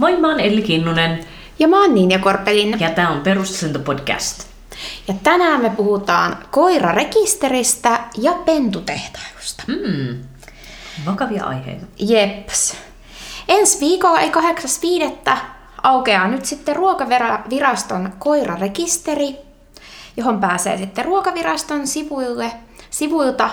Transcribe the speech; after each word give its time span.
Moi, 0.00 0.16
mä 0.16 0.28
oon 0.28 0.40
Elli 0.40 0.62
Kinnunen 0.62 1.26
Ja 1.58 1.68
mä 1.68 1.80
oon 1.80 1.94
Niinja 1.94 2.18
Korpelin. 2.18 2.80
ja 2.80 2.90
tää 2.90 3.10
on 3.10 3.20
Perusasento 3.20 3.78
podcast. 3.78 4.46
Ja 5.08 5.14
tänään 5.22 5.60
me 5.60 5.70
puhutaan 5.70 6.36
koirarekisteristä 6.50 8.00
ja 8.18 8.32
pentutehtailusta. 8.32 9.62
Hmm. 9.66 10.18
Vakavia 11.06 11.44
aiheita. 11.44 11.86
Jeps. 11.98 12.76
Ensi 13.48 13.80
viikolla, 13.80 14.20
ei 14.20 14.30
8.5. 15.26 15.36
aukeaa 15.82 16.28
nyt 16.28 16.44
sitten 16.44 16.76
Ruokaviraston 16.76 18.12
koirarekisteri, 18.18 19.36
johon 20.16 20.40
pääsee 20.40 20.76
sitten 20.76 21.04
Ruokaviraston 21.04 21.86
sivuille, 21.86 22.52
sivuilta 22.90 23.50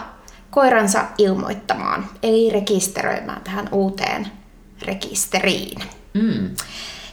koiransa 0.52 1.06
ilmoittamaan, 1.18 2.06
eli 2.24 2.50
rekisteröimään 2.50 3.42
tähän 3.42 3.70
uuteen 3.72 4.28
rekisteriin. 4.82 5.97
Hmm. 6.14 6.50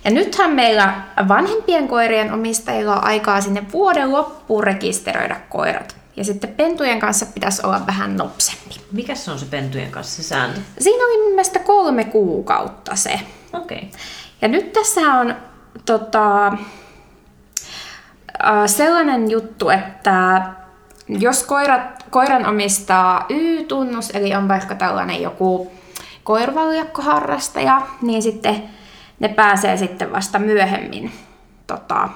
Ja 0.05 0.11
nythän 0.11 0.51
meillä 0.51 0.95
vanhempien 1.29 1.89
koirien 1.89 2.33
omistajilla 2.33 2.97
on 2.97 3.05
aikaa 3.05 3.41
sinne 3.41 3.73
vuoden 3.73 4.13
loppuun 4.13 4.65
rekisteröidä 4.65 5.41
koirat. 5.49 5.97
Ja 6.17 6.25
sitten 6.25 6.55
pentujen 6.55 7.01
kanssa 7.01 7.27
pitäisi 7.27 7.67
olla 7.67 7.87
vähän 7.87 8.17
nopsempi. 8.17 8.75
Mikä 8.93 9.15
se 9.15 9.31
on 9.31 9.39
se 9.39 9.47
pentujen 9.47 9.91
kanssa 9.91 10.23
se 10.23 10.29
sääntö? 10.29 10.61
Siinä 10.79 11.07
oli 11.07 11.23
mun 11.23 11.31
mielestä 11.31 11.59
kolme 11.59 12.05
kuukautta 12.05 12.97
se. 12.97 13.21
Okei. 13.53 13.79
Okay. 13.79 14.01
Ja 14.43 14.49
nyt 14.49 14.73
tässä 14.73 15.01
on 15.01 15.35
tota, 15.87 16.53
sellainen 18.67 19.31
juttu, 19.31 19.71
että 19.71 20.43
jos 21.09 21.43
koirat, 21.43 22.05
koiran 22.11 22.47
omistaa 22.47 23.27
Y-tunnus, 23.29 24.11
eli 24.11 24.35
on 24.35 24.49
vaikka 24.49 24.75
tällainen 24.75 25.23
joku 25.23 25.73
koirvaljakkoharrastaja, 26.25 27.83
niin 28.03 28.23
sitten 28.23 28.63
ne 29.25 29.29
pääsee 29.29 29.77
sitten 29.77 30.13
vasta 30.13 30.39
myöhemmin 30.39 31.13
tota, 31.67 32.09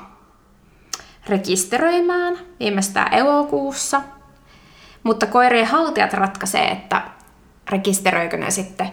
rekisteröimään, 1.28 2.38
viimeistään 2.60 3.14
elokuussa. 3.14 4.02
Mutta 5.02 5.26
koirien 5.26 5.66
haltijat 5.66 6.12
ratkaisee, 6.12 6.68
että 6.68 7.02
rekisteröikö 7.70 8.36
ne 8.36 8.50
sitten 8.50 8.90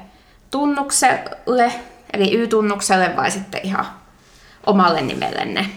tunnukselle, 0.51 1.71
eli 2.13 2.35
Y-tunnukselle 2.35 3.15
vai 3.15 3.31
sitten 3.31 3.61
ihan 3.63 3.85
omalle 4.65 5.01
nimelle 5.01 5.45
ne 5.45 5.69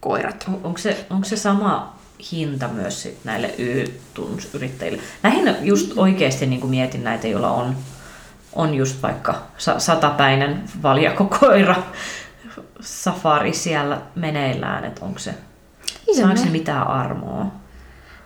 koirat. 0.00 0.44
On, 0.48 0.60
onko, 0.64 0.78
se, 0.78 1.06
onko 1.10 1.24
se 1.24 1.36
sama 1.36 1.96
hinta 2.32 2.68
myös 2.68 3.02
sit 3.02 3.24
näille 3.24 3.54
Y-tunnusyrittäjille? 3.58 5.02
Lähinnä 5.22 5.54
just 5.60 5.92
oikeasti 5.98 6.46
niin 6.46 6.66
mietin 6.66 7.04
näitä, 7.04 7.28
joilla 7.28 7.50
on, 7.50 7.76
on 8.52 8.74
just 8.74 9.02
vaikka 9.02 9.34
sa- 9.58 9.78
satapäinen 9.78 10.62
valjakokoira 10.82 11.76
safari 12.80 13.52
siellä 13.52 14.00
meneillään, 14.14 14.84
että 14.84 15.04
onko 15.04 15.18
se, 15.18 15.34
saako 16.16 16.34
ne 16.44 16.50
mitään 16.50 16.86
armoa? 16.86 17.46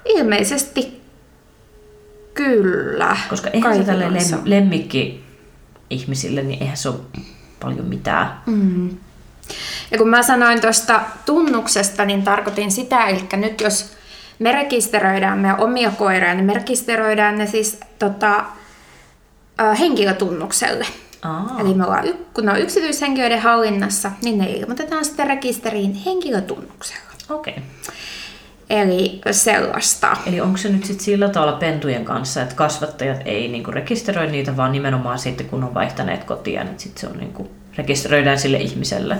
Ilmeisesti 0.04 1.02
kyllä. 2.34 3.16
Koska 3.30 3.50
eihän 3.50 3.76
se 3.76 3.84
tälle 3.84 4.08
lem- 4.08 4.40
lemmikki 4.44 5.24
ihmisille, 5.90 6.42
niin 6.42 6.62
eihän 6.62 6.76
se 6.76 6.88
ole 6.88 6.96
paljon 7.60 7.86
mitään. 7.86 8.40
Mm. 8.46 8.96
Ja 9.90 9.98
kun 9.98 10.08
mä 10.08 10.22
sanoin 10.22 10.60
tuosta 10.60 11.00
tunnuksesta, 11.26 12.04
niin 12.04 12.22
tarkoitin 12.22 12.70
sitä, 12.72 13.06
eli 13.06 13.28
nyt 13.36 13.60
jos 13.60 13.92
me 14.38 14.52
rekisteröidään 14.52 15.38
meidän 15.38 15.60
omia 15.60 15.90
koiria, 15.90 16.34
niin 16.34 16.44
me 16.44 16.54
rekisteröidään 16.54 17.38
ne 17.38 17.46
siis 17.46 17.80
tota, 17.98 18.44
henkilötunnukselle. 19.78 20.86
Aa. 21.22 21.56
Eli 21.60 21.74
me 21.74 21.84
ollaan, 21.84 22.04
kun 22.34 22.44
ne 22.44 22.52
on 22.52 22.60
yksityishenkilöiden 22.60 23.40
hallinnassa, 23.40 24.10
niin 24.22 24.38
ne 24.38 24.50
ilmoitetaan 24.50 25.04
sitten 25.04 25.26
rekisteriin 25.26 25.94
henkilötunnuksella. 25.94 27.06
Okei. 27.30 27.52
Okay. 27.52 27.64
Eli 28.70 29.20
sellaista. 29.30 30.16
Eli 30.26 30.40
onko 30.40 30.58
se 30.58 30.68
nyt 30.68 30.84
sit 30.84 31.00
sillä 31.00 31.28
tavalla 31.28 31.52
pentujen 31.52 32.04
kanssa, 32.04 32.42
että 32.42 32.54
kasvattajat 32.54 33.20
ei 33.24 33.48
niinku 33.48 33.70
rekisteröi 33.70 34.30
niitä, 34.30 34.56
vaan 34.56 34.72
nimenomaan 34.72 35.18
sitten 35.18 35.46
kun 35.46 35.64
on 35.64 35.74
vaihtaneet 35.74 36.24
kotia, 36.24 36.64
niin 36.64 36.78
sitten 36.78 37.00
se 37.00 37.06
on 37.06 37.18
niinku, 37.18 37.50
rekisteröidään 37.76 38.38
sille 38.38 38.56
ihmiselle. 38.56 39.16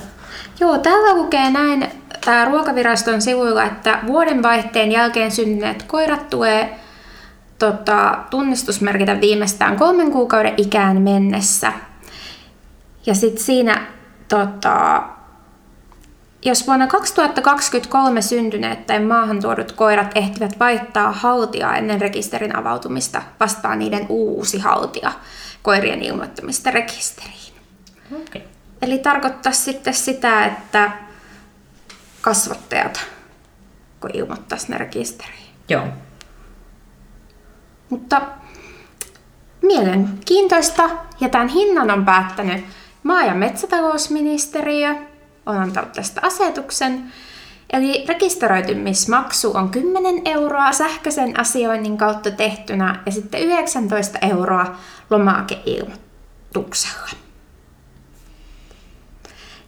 Joo, 0.61 0.79
täällä 0.79 1.15
lukee 1.15 1.51
näin 1.51 1.87
tää 2.25 2.45
ruokaviraston 2.45 3.23
sivuilla, 3.23 3.65
että 3.65 3.99
vuodenvaihteen 4.07 4.93
jälkeen 4.93 5.31
syntyneet 5.31 5.83
koirat 5.83 6.31
tulee 6.31 6.81
tota, 7.59 8.19
tunnistusmerkitä 8.31 9.21
viimeistään 9.21 9.77
kolmen 9.77 10.13
kuukauden 10.13 10.55
ikään 10.57 11.03
mennessä. 11.03 11.73
Ja 13.07 13.15
sitten 13.15 13.45
siinä, 13.45 13.87
tota, 14.29 15.03
jos 16.45 16.67
vuonna 16.67 16.87
2023 16.87 18.23
syntyneet 18.23 18.87
tai 18.87 19.01
maahan 19.01 19.41
tuodut 19.41 19.73
koirat 19.73 20.11
ehtivät 20.15 20.59
vaihtaa 20.61 21.13
haltijaa 21.13 21.77
ennen 21.77 22.01
rekisterin 22.01 22.57
avautumista, 22.57 23.23
vastaa 23.41 23.77
niiden 23.77 24.07
uusi 24.09 24.59
haltija 24.59 25.13
koirien 25.63 26.03
ilmoittamista 26.03 26.71
rekisteriin. 26.71 27.55
Okay. 28.13 28.43
Eli 28.83 28.99
tarkoittaa 28.99 29.53
sitten 29.53 29.95
sitä, 29.95 30.47
että 30.47 30.91
kasvattajat, 32.21 33.07
kun 34.01 34.11
ilmoittaisi 34.15 34.73
ne 34.73 34.79
rekisteriin. 34.79 35.47
Joo. 35.69 35.87
Mutta 37.91 38.23
mielenkiintoista, 39.63 40.91
ja 41.21 41.29
tämän 41.29 41.49
hinnan 41.49 41.91
on 41.91 42.05
päättänyt 42.05 42.65
maa- 43.03 43.25
ja 43.25 43.35
metsätalousministeriö, 43.35 44.95
on 45.47 45.57
antanut 45.57 45.93
tästä 45.93 46.21
asetuksen. 46.25 47.13
Eli 47.73 48.05
rekisteröitymismaksu 48.09 49.53
on 49.57 49.69
10 49.69 50.23
euroa 50.25 50.73
sähköisen 50.73 51.41
asioinnin 51.41 51.99
kautta 51.99 52.31
tehtynä 52.31 53.03
ja 53.07 53.13
sitten 53.13 53.41
19 53.41 54.19
euroa 54.23 54.77
lomakeilmoituksella. 55.11 57.09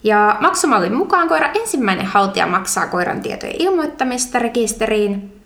Ja 0.05 0.37
maksumallin 0.41 0.95
mukaan 0.95 1.29
koiran 1.29 1.57
ensimmäinen 1.57 2.07
haltija 2.07 2.47
maksaa 2.47 2.87
koiran 2.87 3.21
tietojen 3.21 3.57
ilmoittamista 3.59 4.39
rekisteriin. 4.39 5.38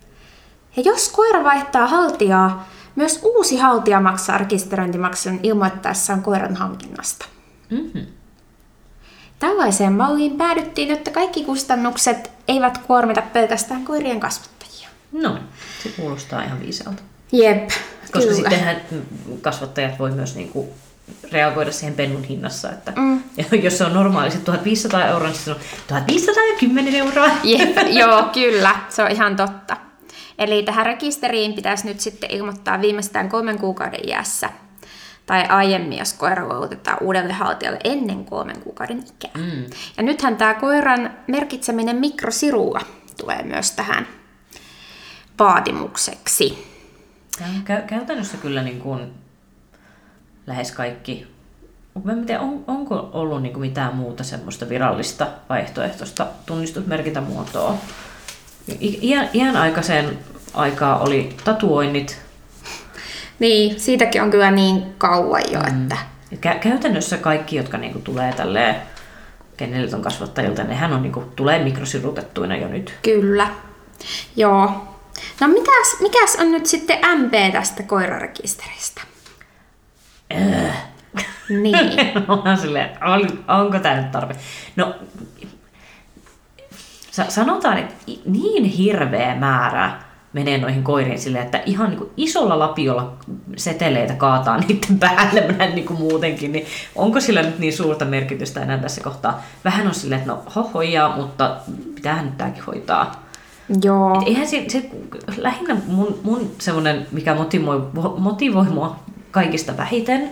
Ja 0.76 0.82
jos 0.86 1.08
koira 1.08 1.44
vaihtaa 1.44 1.86
haltijaa, 1.86 2.68
myös 2.96 3.20
uusi 3.22 3.56
haltija 3.56 4.00
maksaa 4.00 4.38
rekisteröintimaksun 4.38 5.40
ilmoittaessaan 5.42 6.22
koiran 6.22 6.56
hankinnasta. 6.56 7.26
Mm-hmm. 7.70 8.06
Tällaiseen 9.38 9.92
malliin 9.92 10.36
päädyttiin, 10.36 10.90
että 10.90 11.10
kaikki 11.10 11.44
kustannukset 11.44 12.30
eivät 12.48 12.78
kuormita 12.78 13.22
pelkästään 13.22 13.84
koirien 13.84 14.20
kasvattajia. 14.20 14.88
No, 15.12 15.38
se 15.82 15.88
kuulostaa 15.88 16.42
ihan 16.42 16.60
viisalta. 16.60 17.02
Jep, 17.32 17.68
Koska 18.00 18.18
kyllä. 18.18 18.34
sittenhän 18.34 18.76
kasvattajat 19.40 19.98
voi 19.98 20.10
myös 20.10 20.34
niinku 20.36 20.74
reagoida 21.32 21.72
siihen 21.72 21.94
pennun 21.94 22.24
hinnassa, 22.24 22.70
että 22.70 22.92
Mm. 22.96 23.22
jos 23.62 23.78
se 23.78 23.84
on 23.84 23.94
normaali 23.94 24.30
se 24.30 24.38
1500 24.38 25.06
euroa, 25.06 25.28
niin 25.28 25.38
se 25.38 25.50
on 25.50 25.56
1510 25.88 26.94
euroa. 26.94 27.28
Jep, 27.42 27.76
joo, 28.00 28.22
kyllä, 28.32 28.76
se 28.88 29.02
on 29.02 29.10
ihan 29.10 29.36
totta. 29.36 29.76
Eli 30.38 30.62
tähän 30.62 30.86
rekisteriin 30.86 31.52
pitäisi 31.52 31.86
nyt 31.86 32.00
sitten 32.00 32.30
ilmoittaa 32.30 32.80
viimeistään 32.80 33.28
kolmen 33.28 33.58
kuukauden 33.58 34.08
iässä 34.08 34.50
tai 35.26 35.46
aiemmin, 35.48 35.98
jos 35.98 36.12
koira 36.12 36.48
luovutetaan 36.48 36.98
uudelle 37.00 37.32
haltijalle 37.32 37.78
ennen 37.84 38.24
kolmen 38.24 38.60
kuukauden 38.60 38.98
ikää. 38.98 39.30
Mm. 39.34 39.64
Ja 39.96 40.02
nythän 40.02 40.36
tämä 40.36 40.54
koiran 40.54 41.10
merkitseminen 41.26 41.96
mikrosirulla 41.96 42.80
tulee 43.16 43.42
myös 43.42 43.70
tähän 43.70 44.06
vaatimukseksi. 45.38 46.72
Kä- 47.40 47.86
käytännössä 47.86 48.36
kyllä 48.36 48.62
niin 48.62 48.80
kuin 48.80 49.12
lähes 50.46 50.72
kaikki. 50.72 51.26
Mä 52.04 52.12
en 52.12 52.26
tiedä, 52.26 52.40
on, 52.40 52.64
onko 52.66 53.10
ollut 53.12 53.42
niin 53.42 53.52
kuin 53.52 53.60
mitään 53.60 53.96
muuta 53.96 54.24
semmoista 54.24 54.68
virallista 54.68 55.26
vaihtoehtoista 55.48 56.26
tunnistusmerkintämuotoa? 56.46 57.78
Iän, 58.80 59.28
iän 59.34 59.56
aikaiseen 59.56 60.18
aikaa 60.54 60.98
oli 60.98 61.36
tatuoinnit. 61.44 62.22
Niin, 63.38 63.80
siitäkin 63.80 64.22
on 64.22 64.30
kyllä 64.30 64.50
niin 64.50 64.94
kauan 64.98 65.42
jo, 65.52 65.60
mm. 65.60 65.66
että 65.66 65.96
kä- 66.34 66.58
käytännössä 66.58 67.16
kaikki, 67.16 67.56
jotka 67.56 67.78
niin 67.78 67.92
kuin 67.92 68.02
tulee 68.02 68.32
tälleen 68.32 68.76
kennelton 69.56 70.02
kasvattajilta, 70.02 70.64
nehän 70.64 70.92
on, 70.92 71.02
niin 71.02 71.12
kuin, 71.12 71.26
tulee 71.36 71.64
mikrosirutettuina 71.64 72.56
jo 72.56 72.68
nyt. 72.68 72.94
kyllä. 73.02 73.48
Joo. 74.36 74.88
No 75.40 75.48
mikäs, 75.48 76.00
mikäs 76.00 76.36
on 76.40 76.50
nyt 76.52 76.66
sitten 76.66 76.98
MP 77.18 77.52
tästä 77.52 77.82
koirarekisteristä? 77.82 79.02
Öö. 80.34 80.70
Niin. 81.48 81.76
Onhan 82.28 82.58
silleen, 82.58 82.90
on, 83.04 83.44
onko 83.48 83.78
tämä 83.78 83.96
nyt 83.96 84.10
tarve? 84.10 84.36
No, 84.76 84.94
sanotaan, 87.28 87.78
että 87.78 87.94
niin 88.24 88.64
hirveä 88.64 89.34
määrä 89.34 89.92
menee 90.32 90.58
noihin 90.58 90.82
koiriin 90.82 91.18
silleen, 91.18 91.44
että 91.44 91.62
ihan 91.66 91.88
niin 91.90 91.98
kuin 91.98 92.10
isolla 92.16 92.58
lapiolla 92.58 93.12
seteleitä 93.56 94.14
kaataa 94.14 94.58
niiden 94.68 94.98
päälle 94.98 95.54
näin 95.58 95.74
niin 95.74 95.86
kuin 95.86 95.98
muutenkin, 95.98 96.52
niin 96.52 96.66
onko 96.94 97.20
sillä 97.20 97.42
nyt 97.42 97.58
niin 97.58 97.72
suurta 97.72 98.04
merkitystä 98.04 98.62
enää 98.62 98.78
tässä 98.78 99.00
kohtaa? 99.00 99.42
Vähän 99.64 99.86
on 99.86 99.94
silleen, 99.94 100.20
että 100.20 100.32
no 100.32 100.42
hohojaa, 100.54 101.16
mutta 101.16 101.56
pitäähän 101.94 102.24
nyt 102.24 102.38
tämäkin 102.38 102.64
hoitaa. 102.64 103.22
Joo. 103.82 104.20
Et 104.20 104.28
eihän 104.28 104.48
se, 104.48 104.64
se, 104.68 104.90
lähinnä 105.36 105.76
mun, 105.86 106.18
mun 106.22 106.50
semmoinen, 106.58 107.06
mikä 107.12 107.34
motivoi, 107.34 107.82
motivoi 108.18 108.64
mua 108.64 108.96
kaikista 109.30 109.76
vähiten, 109.76 110.30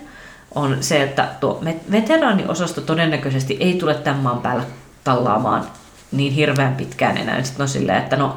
on 0.55 0.77
se, 0.81 1.03
että 1.03 1.29
tuo 1.41 1.63
veteraaniosasto 1.91 2.81
todennäköisesti 2.81 3.57
ei 3.61 3.75
tule 3.75 3.95
tämän 3.95 4.21
maan 4.21 4.41
päällä 4.41 4.65
tallaamaan 5.05 5.65
niin 6.13 6.33
hirveän 6.33 6.75
pitkään 6.75 7.17
enää. 7.17 7.43
Sitten 7.43 7.63
on 7.63 7.69
silleen, 7.69 7.99
että 7.99 8.17
no, 8.17 8.37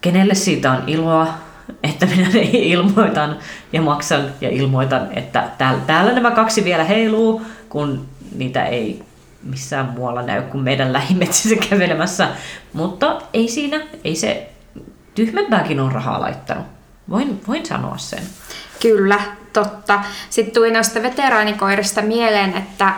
kenelle 0.00 0.34
siitä 0.34 0.72
on 0.72 0.82
iloa, 0.86 1.34
että 1.82 2.06
minä 2.06 2.28
ne 2.28 2.40
ilmoitan 2.52 3.38
ja 3.72 3.82
maksan 3.82 4.30
ja 4.40 4.48
ilmoitan, 4.50 5.08
että 5.12 5.48
täällä, 5.58 5.80
täällä 5.86 6.12
nämä 6.12 6.30
kaksi 6.30 6.64
vielä 6.64 6.84
heiluu, 6.84 7.42
kun 7.68 8.08
niitä 8.36 8.64
ei 8.64 9.02
missään 9.42 9.86
muualla 9.86 10.22
näy 10.22 10.42
kuin 10.42 10.64
meidän 10.64 10.92
lähimetsissä 10.92 11.56
kävelemässä. 11.70 12.28
Mutta 12.72 13.22
ei 13.32 13.48
siinä, 13.48 13.80
ei 14.04 14.14
se 14.14 14.50
tyhmempääkin 15.14 15.80
on 15.80 15.92
rahaa 15.92 16.20
laittanut. 16.20 16.66
Voin, 17.10 17.40
voin 17.48 17.66
sanoa 17.66 17.98
sen. 17.98 18.22
Kyllä, 18.82 19.20
totta. 19.52 20.04
Sitten 20.30 20.54
tuli 20.54 20.70
noista 20.70 21.02
veteraanikoirista 21.02 22.02
mieleen, 22.02 22.56
että 22.56 22.92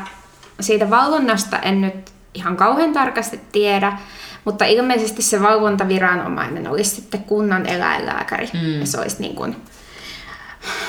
siitä 0.60 0.90
valvonnasta 0.90 1.58
en 1.58 1.80
nyt 1.80 2.12
ihan 2.38 2.56
kauhean 2.56 2.92
tarkasti 2.92 3.40
tiedä, 3.52 3.98
mutta 4.44 4.64
ilmeisesti 4.64 5.22
se 5.22 5.42
valvontaviranomainen 5.42 6.68
olisi 6.68 6.90
sitten 6.90 7.24
kunnan 7.24 7.66
eläinlääkäri. 7.66 8.50
Mm. 8.52 8.80
Ja 8.80 8.86
se 8.86 9.00
olisi 9.00 9.16
niin 9.20 9.34
kuin 9.34 9.56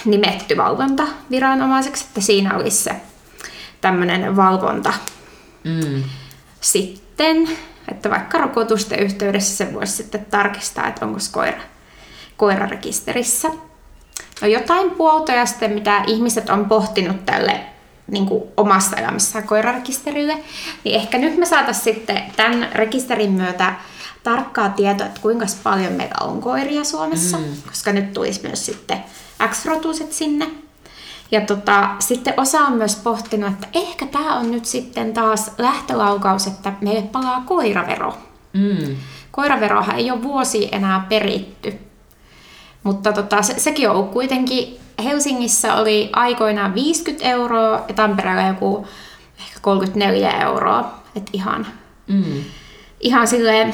nimetty 0.05 0.57
valvontaviranomaiseksi, 0.57 2.05
että 2.07 2.21
siinä 2.21 2.55
olisi 2.55 2.77
se 2.77 2.95
tämmöinen 3.81 4.35
valvonta. 4.35 4.93
Mm. 5.63 6.03
Sitten, 6.61 7.49
että 7.91 8.09
vaikka 8.09 8.37
rokotusten 8.37 8.99
yhteydessä 8.99 9.57
se 9.57 9.73
voisi 9.73 9.93
sitten 9.93 10.25
tarkistaa, 10.25 10.87
että 10.87 11.05
onko 11.05 11.19
koira, 11.31 11.61
koira 12.37 12.65
rekisterissä. 12.65 13.49
No 14.41 14.47
jotain 14.47 14.91
puoltoja 14.91 15.45
sitten, 15.45 15.71
mitä 15.71 16.03
ihmiset 16.07 16.49
on 16.49 16.65
pohtinut 16.65 17.25
tälle 17.25 17.59
niin 18.11 18.25
kuin 18.25 18.43
omassa 18.57 18.97
elämässään 18.97 19.47
koirarekisterille, 19.47 20.37
niin 20.83 20.95
ehkä 20.95 21.17
nyt 21.17 21.37
me 21.37 21.45
saataisiin 21.45 21.95
sitten 21.95 22.23
tämän 22.35 22.69
rekisterin 22.73 23.31
myötä 23.31 23.73
tarkkaa 24.23 24.69
tietoa, 24.69 25.07
että 25.07 25.21
kuinka 25.21 25.45
paljon 25.63 25.93
meillä 25.93 26.15
on 26.21 26.41
koiria 26.41 26.83
Suomessa, 26.83 27.37
mm. 27.37 27.43
koska 27.67 27.91
nyt 27.91 28.13
tulisi 28.13 28.47
myös 28.47 28.65
sitten 28.65 29.03
X-rotuiset 29.49 30.13
sinne. 30.13 30.47
Ja 31.31 31.41
tota, 31.41 31.89
sitten 31.99 32.33
osa 32.37 32.59
on 32.59 32.73
myös 32.73 32.95
pohtinut, 32.95 33.53
että 33.53 33.67
ehkä 33.73 34.05
tämä 34.05 34.35
on 34.35 34.51
nyt 34.51 34.65
sitten 34.65 35.13
taas 35.13 35.51
lähtölaukaus, 35.57 36.47
että 36.47 36.73
meille 36.81 37.01
palaa 37.01 37.43
koiravero. 37.45 38.17
Mm. 38.53 38.95
Koiraverohan 39.31 39.95
ei 39.95 40.11
ole 40.11 40.23
vuosi 40.23 40.69
enää 40.71 41.05
peritty. 41.09 41.73
Mutta 42.83 43.13
tota, 43.13 43.41
se, 43.41 43.59
sekin 43.59 43.89
on 43.89 43.95
ollut 43.95 44.11
kuitenkin, 44.11 44.79
Helsingissä 45.01 45.75
oli 45.75 46.09
aikoinaan 46.13 46.75
50 46.75 47.25
euroa 47.25 47.85
ja 47.87 47.93
Tampereella 47.93 48.47
joku 48.47 48.87
ehkä 49.39 49.59
34 49.61 50.31
euroa. 50.31 50.99
Että 51.15 51.31
ihan, 51.33 51.67
mm. 52.07 52.43
ihan 52.99 53.27
silleen, 53.27 53.73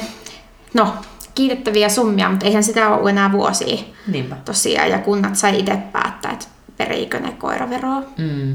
no 0.74 0.94
kiitettäviä 1.34 1.88
summia, 1.88 2.28
mutta 2.28 2.46
eihän 2.46 2.62
sitä 2.64 2.88
ole 2.88 3.10
enää 3.10 3.32
vuosia 3.32 3.76
Niinpä. 4.06 4.36
tosiaan. 4.44 4.90
Ja 4.90 4.98
kunnat 4.98 5.36
sai 5.36 5.58
itse 5.58 5.76
päättää, 5.92 6.32
että 6.32 6.46
periikö 6.76 7.20
ne 7.20 7.32
koiraveroa. 7.32 8.02
Mm. 8.18 8.54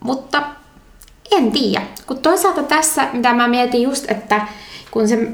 Mutta 0.00 0.42
en 1.30 1.52
tiedä. 1.52 1.82
Kun 2.06 2.18
toisaalta 2.18 2.62
tässä, 2.62 3.08
mitä 3.12 3.34
mä 3.34 3.48
mietin 3.48 3.82
just, 3.82 4.10
että 4.10 4.46
kun 4.90 5.08
se 5.08 5.28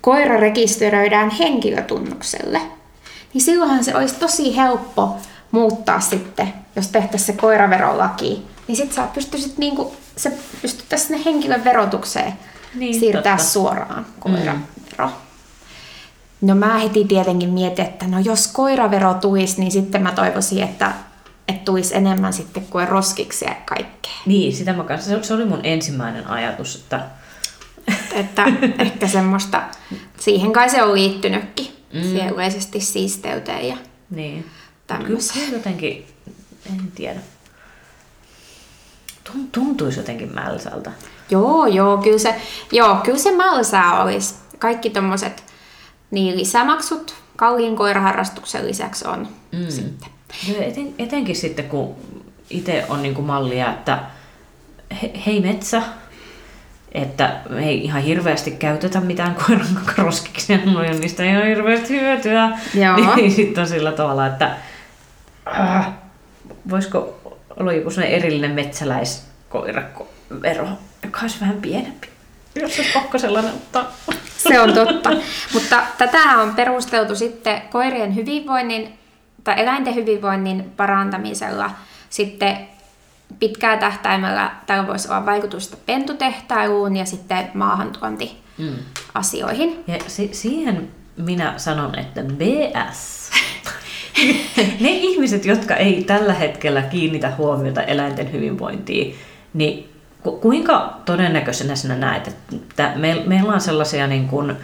koira 0.00 0.36
rekisteröidään 0.36 1.30
henkilötunnukselle, 1.30 2.60
niin 3.34 3.42
silloinhan 3.42 3.84
se 3.84 3.96
olisi 3.96 4.14
tosi 4.14 4.56
helppo 4.56 5.16
muuttaa 5.50 6.00
sitten, 6.00 6.54
jos 6.76 6.88
tehtäisiin 6.88 7.26
se 7.26 7.40
koiraverolaki, 7.40 8.46
niin 8.68 8.76
sitten 8.76 8.96
sä 8.96 9.08
pystyisit 9.14 9.58
niinku, 9.58 9.96
se 10.16 10.32
pystyttäisiin 10.62 11.08
sinne 11.08 11.24
henkilön 11.24 11.64
verotukseen 11.64 12.32
niin, 12.74 13.00
siirtää 13.00 13.36
totta. 13.36 13.50
suoraan 13.50 14.06
koiravero. 14.20 15.06
Mm. 15.06 15.12
No 16.40 16.54
mä 16.54 16.78
heti 16.78 17.04
tietenkin 17.04 17.50
mietin, 17.50 17.84
että 17.84 18.06
no 18.06 18.18
jos 18.18 18.46
koiravero 18.46 19.14
tuisi, 19.14 19.60
niin 19.60 19.72
sitten 19.72 20.02
mä 20.02 20.12
toivoisin, 20.12 20.62
että, 20.62 20.92
että 21.48 21.64
tulisi 21.64 21.96
enemmän 21.96 22.32
sitten 22.32 22.66
kuin 22.70 22.88
roskiksi 22.88 23.44
ja 23.44 23.54
kaikkea. 23.64 24.12
Niin, 24.26 24.56
sitä 24.56 24.72
mä 24.72 24.84
kanssa. 24.84 25.22
Se 25.22 25.34
oli 25.34 25.44
mun 25.44 25.60
ensimmäinen 25.62 26.26
ajatus, 26.26 26.76
että... 26.76 27.00
että 28.12 28.44
ehkä 28.78 29.08
semmoista, 29.08 29.62
siihen 30.20 30.52
kai 30.52 30.70
se 30.70 30.82
on 30.82 30.94
liittynytkin, 30.94 31.77
mm. 31.92 32.02
siihen 32.02 32.34
yleisesti 32.34 32.80
siisteyteen 32.80 33.68
ja 33.68 33.76
niin. 34.10 34.46
tämmöiseen. 34.86 35.44
Kyllä 35.44 35.58
jotenkin, 35.58 36.06
en 36.66 36.92
tiedä. 36.94 37.20
Tuntuisi 39.52 40.00
jotenkin 40.00 40.34
mälsältä. 40.34 40.92
Joo, 41.30 41.66
joo, 41.66 41.98
kyllä 41.98 42.18
se, 42.18 42.34
joo, 42.72 42.96
kyllä 43.04 43.18
se 43.18 43.36
mälsää 43.36 44.02
olisi. 44.02 44.34
Kaikki 44.58 44.90
tommoset 44.90 45.44
niin 46.10 46.36
lisämaksut 46.36 47.14
kalliin 47.36 47.76
koiraharrastuksen 47.76 48.66
lisäksi 48.66 49.08
on 49.08 49.28
mm. 49.52 49.68
sitten. 49.68 50.08
Eten, 50.60 50.94
etenkin 50.98 51.36
sitten, 51.36 51.68
kun 51.68 51.96
itse 52.50 52.86
on 52.88 53.02
niin 53.02 53.22
mallia, 53.22 53.70
että 53.70 54.02
he, 55.02 55.12
hei 55.26 55.40
metsä, 55.40 55.82
että 56.92 57.36
ei 57.60 57.84
ihan 57.84 58.02
hirveästi 58.02 58.50
käytetä 58.50 59.00
mitään 59.00 59.34
koiran 59.34 59.66
roskiksi, 59.98 60.52
ja 60.52 60.58
no, 60.64 60.82
niistä 60.82 61.22
ei 61.22 61.36
ole 61.36 61.48
hirveästi 61.48 62.00
hyötyä. 62.00 62.58
Joo. 62.74 62.96
Niin 63.16 63.32
sitten 63.32 63.62
on 63.62 63.68
sillä 63.68 63.92
tavalla, 63.92 64.26
että 64.26 64.56
äh, 65.60 65.92
voisiko 66.70 67.18
olla 67.60 67.72
joku 67.72 67.90
sellainen 67.90 68.18
erillinen 68.18 68.50
metsäläiskoiravero, 68.50 70.68
joka 71.04 71.18
olisi 71.22 71.40
vähän 71.40 71.56
pienempi. 71.56 72.08
Jos 72.54 72.78
olisi 72.78 72.92
pakko 72.94 73.18
sellainen 73.18 73.52
ottaa. 73.52 73.92
Se 74.48 74.60
on 74.60 74.72
totta. 74.72 75.10
Mutta 75.52 75.82
tätä 75.98 76.18
on 76.18 76.54
perusteltu 76.54 77.16
sitten 77.16 77.62
koirien 77.70 78.14
hyvinvoinnin 78.14 78.98
tai 79.44 79.60
eläinten 79.60 79.94
hyvinvoinnin 79.94 80.72
parantamisella. 80.76 81.70
Sitten 82.10 82.68
pitkää 83.38 83.76
tähtäimellä 83.76 84.50
tällä 84.66 84.86
voisi 84.86 85.08
olla 85.08 85.26
vaikutusta 85.26 85.76
pentutehtailuun 85.86 86.96
ja 86.96 87.04
sitten 87.04 87.50
maahantuontiasioihin. 87.54 89.68
Mm. 89.68 89.94
Ja 89.94 89.98
si- 90.06 90.30
siihen 90.32 90.88
minä 91.16 91.54
sanon, 91.56 91.98
että 91.98 92.22
BS. 92.22 93.30
ne 94.80 94.90
ihmiset, 94.90 95.44
jotka 95.44 95.76
ei 95.76 96.04
tällä 96.04 96.32
hetkellä 96.32 96.82
kiinnitä 96.82 97.32
huomiota 97.38 97.82
eläinten 97.82 98.32
hyvinvointiin, 98.32 99.14
niin 99.54 99.88
kuinka 100.40 101.00
todennäköisenä 101.04 101.76
sinä 101.76 101.96
näet, 101.96 102.28
että 102.28 102.92
me, 102.96 103.22
meillä 103.26 103.52
on 103.52 103.60
sellaisia 103.60 104.06
niin 104.06 104.28
kuin 104.28 104.56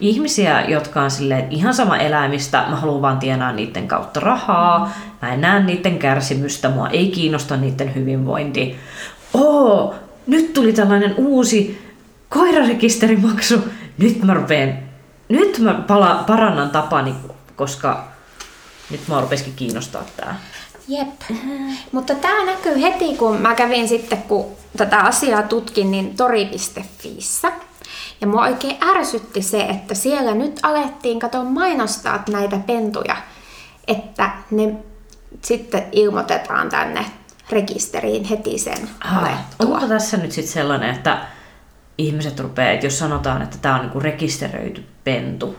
ihmisiä, 0.00 0.64
jotka 0.68 1.02
on 1.02 1.10
silleen, 1.10 1.52
ihan 1.52 1.74
sama 1.74 1.96
eläimistä, 1.96 2.64
mä 2.70 2.76
haluan 2.76 3.02
vaan 3.02 3.18
tienaa 3.18 3.52
niiden 3.52 3.88
kautta 3.88 4.20
rahaa, 4.20 4.92
mä 5.22 5.32
en 5.32 5.40
näe 5.40 5.62
niiden 5.62 5.98
kärsimystä, 5.98 6.68
mua 6.68 6.88
ei 6.88 7.08
kiinnosta 7.08 7.56
niiden 7.56 7.94
hyvinvointi. 7.94 8.76
Oo, 9.34 9.94
nyt 10.26 10.52
tuli 10.52 10.72
tällainen 10.72 11.14
uusi 11.16 11.88
koirarekisterimaksu, 12.28 13.60
nyt 13.98 14.22
mä 14.22 14.34
rupeen, 14.34 14.82
nyt 15.28 15.58
mä 15.58 15.74
pala, 15.74 16.24
parannan 16.26 16.70
tapani, 16.70 17.14
koska 17.56 18.08
nyt 18.90 19.00
mä 19.08 19.20
rupesikin 19.20 19.54
kiinnostaa 19.56 20.04
tää. 20.16 20.40
Jep. 20.88 21.08
Mutta 21.92 22.14
tämä 22.14 22.44
näkyy 22.44 22.82
heti, 22.82 23.16
kun 23.16 23.36
mä 23.36 23.54
kävin 23.54 23.88
sitten, 23.88 24.22
kun 24.22 24.46
tätä 24.76 24.98
asiaa 24.98 25.42
tutkin, 25.42 25.90
niin 25.90 26.16
tori.fiissä. 26.16 27.52
Ja 28.22 28.28
mua 28.28 28.42
oikein 28.42 28.76
ärsytti 28.96 29.42
se, 29.42 29.60
että 29.60 29.94
siellä 29.94 30.34
nyt 30.34 30.60
alettiin 30.62 31.18
katsoa 31.18 31.44
mainostaa 31.44 32.24
näitä 32.30 32.58
pentuja, 32.66 33.16
että 33.88 34.30
ne 34.50 34.74
sitten 35.42 35.82
ilmoitetaan 35.92 36.68
tänne 36.68 37.04
rekisteriin 37.50 38.24
heti 38.24 38.58
sen 38.58 38.88
alettua. 39.00 39.74
Onko 39.74 39.86
tässä 39.88 40.16
nyt 40.16 40.32
sitten 40.32 40.52
sellainen, 40.52 40.90
että 40.90 41.20
ihmiset 41.98 42.40
rupeaa, 42.40 42.70
että 42.70 42.86
jos 42.86 42.98
sanotaan, 42.98 43.42
että 43.42 43.58
tämä 43.62 43.74
on 43.74 43.80
niinku 43.80 44.00
rekisteröity 44.00 44.84
pentu, 45.04 45.56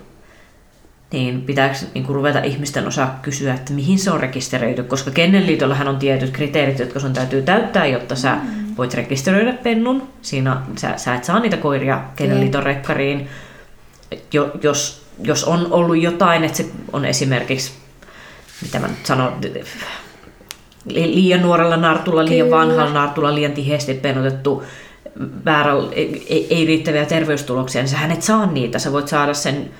niin 1.12 1.42
pitääkö 1.42 1.76
niin 1.94 2.06
kuin 2.06 2.16
ruveta 2.16 2.40
ihmisten 2.40 2.88
osaa 2.88 3.20
kysyä, 3.22 3.54
että 3.54 3.74
mihin 3.74 4.00
se 4.00 4.12
on 4.12 4.20
rekisteröity, 4.20 4.84
koska 4.84 5.12
Kennelliitollahan 5.12 5.88
on 5.88 6.00
tietyt 6.00 6.32
kriteerit, 6.32 6.80
jotka 6.80 7.00
sun 7.00 7.14
täytyy 7.14 7.42
täyttää, 7.42 7.86
jotta 7.86 8.16
sä 8.16 8.36
mm. 8.36 8.63
Voit 8.78 8.94
rekisteröidä 8.94 9.54
pennun. 9.54 10.08
Siinä 10.22 10.62
sä, 10.76 10.98
sä 10.98 11.16
et 11.16 11.24
saa 11.24 11.40
niitä 11.40 11.58
koiria 11.58 12.02
Kennelliiton 12.16 12.64
rekkariin, 12.64 13.30
jo, 14.32 14.52
jos 14.62 15.04
jos 15.24 15.44
on 15.44 15.68
ollut 15.72 16.02
jotain, 16.02 16.44
että 16.44 16.58
se 16.58 16.66
on 16.94 17.06
esimerkiksi, 17.06 17.72
mitä 18.62 18.80
mä 18.80 18.88
nyt 18.88 19.06
sanon, 19.06 19.34
liian 20.86 21.42
nuorella 21.42 21.78
nartulla, 21.78 22.26
liian 22.26 22.48
Kyllä. 22.48 22.58
vanhalla 22.58 22.94
nartulla, 22.94 23.36
liian 23.36 23.52
tiheästi 23.52 23.94
penotettu, 23.94 24.64
väärällä, 25.46 25.92
ei, 25.94 26.48
ei 26.50 26.66
riittäviä 26.66 27.06
terveystuloksia, 27.06 27.82
niin 27.82 27.90
sä 27.90 27.98
hänet 27.98 28.22
saa 28.22 28.46
niitä. 28.46 28.80
Sä 28.80 28.92
voit 28.92 29.08
saada 29.08 29.34
sen, 29.34 29.72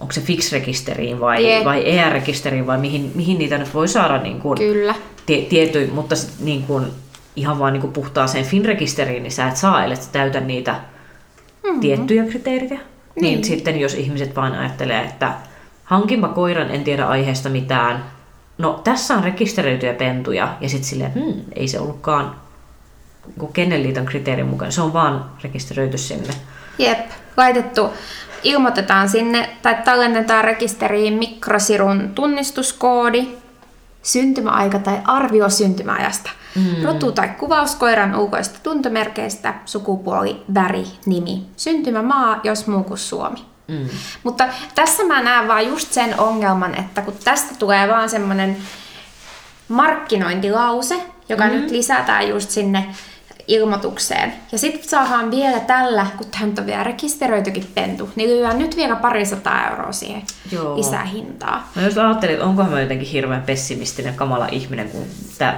onko 0.00 0.12
se 0.12 0.20
Fix-rekisteriin 0.20 1.20
vai, 1.20 1.52
Jep. 1.52 1.64
vai 1.64 1.98
ER-rekisteriin 1.98 2.66
vai 2.66 2.78
mihin, 2.78 3.12
mihin 3.14 3.38
niitä 3.38 3.58
nyt 3.58 3.74
voi 3.74 3.88
saada 3.88 4.18
niin 4.18 4.40
kuin, 4.40 4.58
Kyllä. 4.58 4.94
tie, 5.26 5.42
tiety, 5.42 5.90
mutta 5.94 6.14
niin 6.40 6.62
kuin, 6.62 6.86
ihan 7.38 7.58
vaan 7.58 7.72
niin 7.72 7.92
puhtaaseen 7.92 8.44
FIN-rekisteriin, 8.44 9.22
niin 9.22 9.32
sä 9.32 9.48
et 9.48 9.56
saa, 9.56 9.84
ellei 9.84 9.96
sä 9.96 10.12
täytä 10.12 10.40
niitä 10.40 10.72
mm-hmm. 10.72 11.80
tiettyjä 11.80 12.24
kriteerejä. 12.24 12.70
Niin. 12.70 12.80
Niin. 13.20 13.44
sitten 13.44 13.80
jos 13.80 13.94
ihmiset 13.94 14.36
vain 14.36 14.52
ajattelee, 14.52 15.00
että 15.00 15.32
hankinpa 15.84 16.28
koiran, 16.28 16.70
en 16.70 16.84
tiedä 16.84 17.06
aiheesta 17.06 17.48
mitään, 17.48 18.04
no 18.58 18.80
tässä 18.84 19.14
on 19.14 19.24
rekisteröityjä 19.24 19.94
pentuja, 19.94 20.56
ja 20.60 20.68
sitten 20.68 20.88
silleen, 20.88 21.14
hmm, 21.14 21.40
ei 21.56 21.68
se 21.68 21.80
ollutkaan 21.80 22.36
niin 23.40 23.52
Kennelliiton 23.52 24.06
kriteerin 24.06 24.46
mukaan, 24.46 24.72
se 24.72 24.82
on 24.82 24.92
vaan 24.92 25.24
rekisteröity 25.44 25.98
sinne. 25.98 26.34
Jep, 26.78 27.10
laitettu, 27.36 27.90
ilmoitetaan 28.42 29.08
sinne 29.08 29.50
tai 29.62 29.76
tallennetaan 29.84 30.44
rekisteriin 30.44 31.14
mikrosirun 31.14 32.10
tunnistuskoodi, 32.14 33.28
syntymäaika 34.08 34.78
tai 34.78 34.98
arvio 35.04 35.50
syntymäajasta, 35.50 36.30
mm. 36.56 36.84
rotu 36.84 37.12
tai 37.12 37.28
kuvaus 37.28 37.74
koiran 37.74 38.16
ulkoista 38.16 38.58
tuntomerkeistä, 38.62 39.54
sukupuoli, 39.64 40.42
väri, 40.54 40.84
nimi, 41.06 41.46
syntymämaa, 41.56 42.40
jos 42.44 42.66
muu 42.66 42.84
kuin 42.84 42.98
Suomi. 42.98 43.44
Mm. 43.68 43.88
Mutta 44.22 44.48
tässä 44.74 45.04
mä 45.04 45.22
näen 45.22 45.48
vaan 45.48 45.66
just 45.66 45.92
sen 45.92 46.20
ongelman, 46.20 46.74
että 46.74 47.02
kun 47.02 47.14
tästä 47.24 47.54
tulee 47.58 47.88
vaan 47.88 48.08
semmoinen 48.08 48.56
markkinointilause, 49.68 51.02
joka 51.28 51.44
mm. 51.44 51.50
nyt 51.50 51.70
lisätään 51.70 52.28
just 52.28 52.50
sinne 52.50 52.86
ilmoitukseen. 53.48 54.32
Ja 54.52 54.58
sitten 54.58 54.88
saadaan 54.88 55.30
vielä 55.30 55.60
tällä, 55.60 56.06
kun 56.16 56.26
tähän 56.30 56.54
on 56.58 56.66
vielä 56.66 56.84
rekisteröitykin 56.84 57.70
pentu, 57.74 58.10
niin 58.16 58.30
lyödään 58.30 58.58
nyt 58.58 58.76
vielä 58.76 58.96
parisataa 58.96 59.68
euroa 59.70 59.92
siihen 59.92 60.22
Joo. 60.52 60.76
lisää 60.76 61.04
hintaa. 61.04 61.70
No 61.74 61.82
jos 61.82 61.98
ajattelin, 61.98 62.34
että 62.34 62.46
onkohan 62.46 62.72
mä 62.72 62.80
jotenkin 62.80 63.08
hirveän 63.08 63.42
pessimistinen, 63.42 64.14
kamala 64.14 64.46
ihminen, 64.52 64.90
kun 64.90 65.04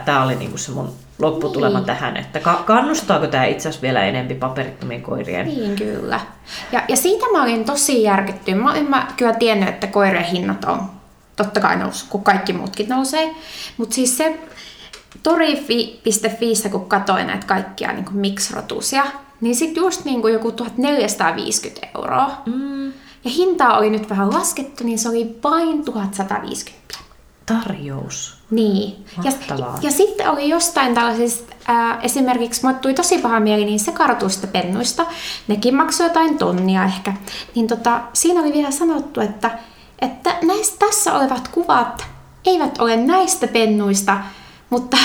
tämä 0.05 0.25
oli 0.25 0.35
niinku 0.35 0.59
se 0.59 0.71
mun 0.71 0.93
lopputulema 1.19 1.79
Niin. 1.79 1.87
tähän, 1.87 2.17
että 2.17 2.41
ka- 2.41 2.63
kannustaako 2.67 3.27
tämä 3.27 3.45
itse 3.45 3.69
asiassa 3.69 3.83
vielä 3.83 4.05
enempi 4.05 4.35
paperittomien 4.35 5.03
koirien? 5.03 5.47
Niin 5.47 5.77
kyllä. 5.77 6.21
Ja, 6.73 6.83
ja 6.89 6.97
siitä 6.97 7.27
mä 7.33 7.43
olin 7.43 7.65
tosi 7.65 8.03
järkyttynyt. 8.03 8.63
Mä 8.63 8.75
mä 8.89 9.07
kyllä 9.17 9.33
tiennyt, 9.33 9.69
että 9.69 9.87
koirien 9.87 10.25
hinnat 10.25 10.65
on 10.65 10.91
totta 11.37 11.61
kai 11.61 11.77
noussut, 11.77 12.09
kun 12.09 12.25
kaikki 12.25 12.53
muutkin 12.53 12.89
nousee. 12.89 13.31
Mutta 13.77 13.95
siis 13.95 14.17
se 14.17 14.39
tori.fiistä, 15.23 16.69
kun 16.69 16.89
katsoin 16.89 17.27
näitä 17.27 17.47
kaikkia 17.47 17.93
niin 17.93 18.07
mix-rotusia, 18.13 19.05
niin 19.41 19.55
sitten 19.57 19.81
just 19.83 20.05
niin 20.05 20.21
kuin 20.21 20.33
joku 20.33 20.53
1450 20.53 21.87
euroa. 21.97 22.31
Mm, 22.47 22.87
Ja 23.25 23.31
hintaa 23.31 23.79
oli 23.79 23.91
nyt 23.91 24.11
vähän 24.11 24.33
laskettu, 24.35 24.85
niin 24.85 24.99
se 24.99 25.09
oli 25.09 25.37
vain 25.45 25.85
1150. 25.85 26.99
tarjous. 27.47 28.41
Niin. 28.51 29.05
Ja, 29.25 29.33
Mahtavaa. 29.33 29.79
ja 29.83 29.91
sitten 29.91 30.31
oli 30.31 30.49
jostain 30.49 30.95
tällaisista, 30.95 31.55
ää, 31.67 32.01
esimerkiksi 32.01 32.63
mulle 32.67 32.79
tuli 32.79 32.95
tosi 32.95 33.19
paha 33.19 33.41
mieli 33.41 33.65
niin 33.65 33.81
sekarotuista 33.81 34.47
pennuista, 34.47 35.07
nekin 35.49 35.75
maksoi 35.75 36.07
jotain 36.07 36.39
tonnia 36.39 36.85
ehkä, 36.85 37.13
niin 37.55 37.67
tota, 37.67 38.01
siinä 38.13 38.41
oli 38.41 38.53
vielä 38.53 38.71
sanottu, 38.71 39.21
että, 39.21 39.59
että 40.03 40.37
näistä 40.43 40.87
tässä 40.87 41.13
olevat 41.15 41.49
kuvat 41.49 42.05
eivät 42.47 42.79
ole 42.79 42.97
näistä 42.97 43.49
pennuista, 43.49 44.17
mutta 44.71 44.97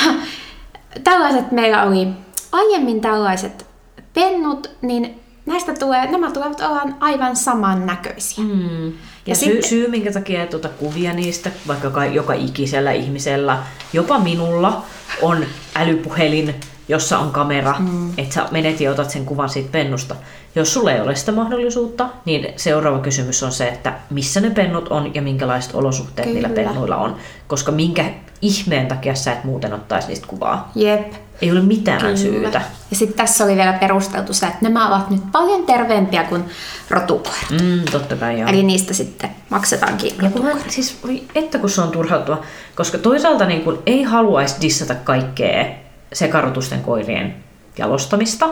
tällaiset 1.03 1.51
meillä 1.51 1.83
oli 1.83 2.07
aiemmin 2.51 3.01
tällaiset 3.01 3.65
pennut, 4.13 4.71
niin 4.81 5.19
näistä 5.45 5.73
tulee, 5.73 6.11
nämä 6.11 6.31
tulevat 6.31 6.59
olemaan 6.59 6.95
aivan 6.99 7.35
samannäköisiä. 7.35 8.43
Mm. 8.43 8.87
Ja, 8.87 8.91
Ja 9.25 9.35
syy, 9.35 9.47
sitten- 9.47 9.69
syy, 9.69 9.87
minkä 9.87 10.11
takia 10.11 10.41
ei 10.41 10.47
tuota 10.47 10.69
kuvia 10.69 11.13
niistä, 11.13 11.51
vaikka 11.67 11.87
joka, 11.87 12.05
joka 12.05 12.33
ikisellä 12.33 12.91
ihmisellä, 12.91 13.63
jopa 13.93 14.19
minulla, 14.19 14.85
on 15.21 15.45
älypuhelin, 15.75 16.55
jossa 16.87 17.19
on 17.19 17.31
kamera, 17.31 17.75
mm. 17.79 18.09
että 18.17 18.33
sä 18.33 18.45
menet 18.51 18.81
ja 18.81 18.91
otat 18.91 19.09
sen 19.09 19.25
kuvan 19.25 19.49
siitä 19.49 19.69
pennusta. 19.71 20.15
Jos 20.55 20.73
sulla 20.73 20.91
ei 20.91 21.01
ole 21.01 21.15
sitä 21.15 21.31
mahdollisuutta, 21.31 22.09
niin 22.25 22.53
seuraava 22.55 22.99
kysymys 22.99 23.43
on 23.43 23.51
se, 23.51 23.67
että 23.67 23.93
missä 24.09 24.41
ne 24.41 24.49
pennut 24.49 24.87
on 24.87 25.15
ja 25.15 25.21
minkälaiset 25.21 25.75
olosuhteet 25.75 26.27
Kyllä. 26.27 26.47
niillä 26.47 26.55
pennuilla 26.55 26.97
on. 26.97 27.15
Koska 27.47 27.71
minkä 27.71 28.13
ihmeen 28.45 28.87
takia 28.87 29.15
sä 29.15 29.31
et 29.31 29.43
muuten 29.43 29.73
ottaisi 29.73 30.07
niistä 30.07 30.27
kuvaa. 30.27 30.71
Jep. 30.75 31.13
Ei 31.41 31.51
ole 31.51 31.61
mitään 31.61 32.01
Kyllä. 32.01 32.15
syytä. 32.15 32.61
Ja 32.91 32.95
sitten 32.95 33.17
tässä 33.17 33.43
oli 33.43 33.55
vielä 33.55 33.73
perusteltu 33.73 34.33
se, 34.33 34.45
että 34.45 34.59
nämä 34.61 34.95
ovat 34.95 35.09
nyt 35.09 35.31
paljon 35.31 35.63
terveempiä 35.63 36.23
kuin 36.23 36.43
rotukoirat. 36.89 37.51
Mm, 37.51 37.85
totta 37.91 38.15
kai 38.15 38.39
joo. 38.39 38.49
Eli 38.49 38.63
niistä 38.63 38.93
sitten 38.93 39.29
maksetaankin 39.49 40.13
Ja 40.21 40.29
kun 40.29 40.45
mä, 40.45 40.51
siis, 40.67 40.99
että 41.35 41.57
kun 41.57 41.69
se 41.69 41.81
on 41.81 41.91
turhauttava, 41.91 42.37
koska 42.75 42.97
toisaalta 42.97 43.45
niin 43.45 43.61
kun 43.61 43.83
ei 43.85 44.03
haluaisi 44.03 44.55
dissata 44.61 44.95
kaikkea 44.95 45.65
sekarotusten 46.13 46.81
koirien 46.81 47.35
jalostamista, 47.77 48.49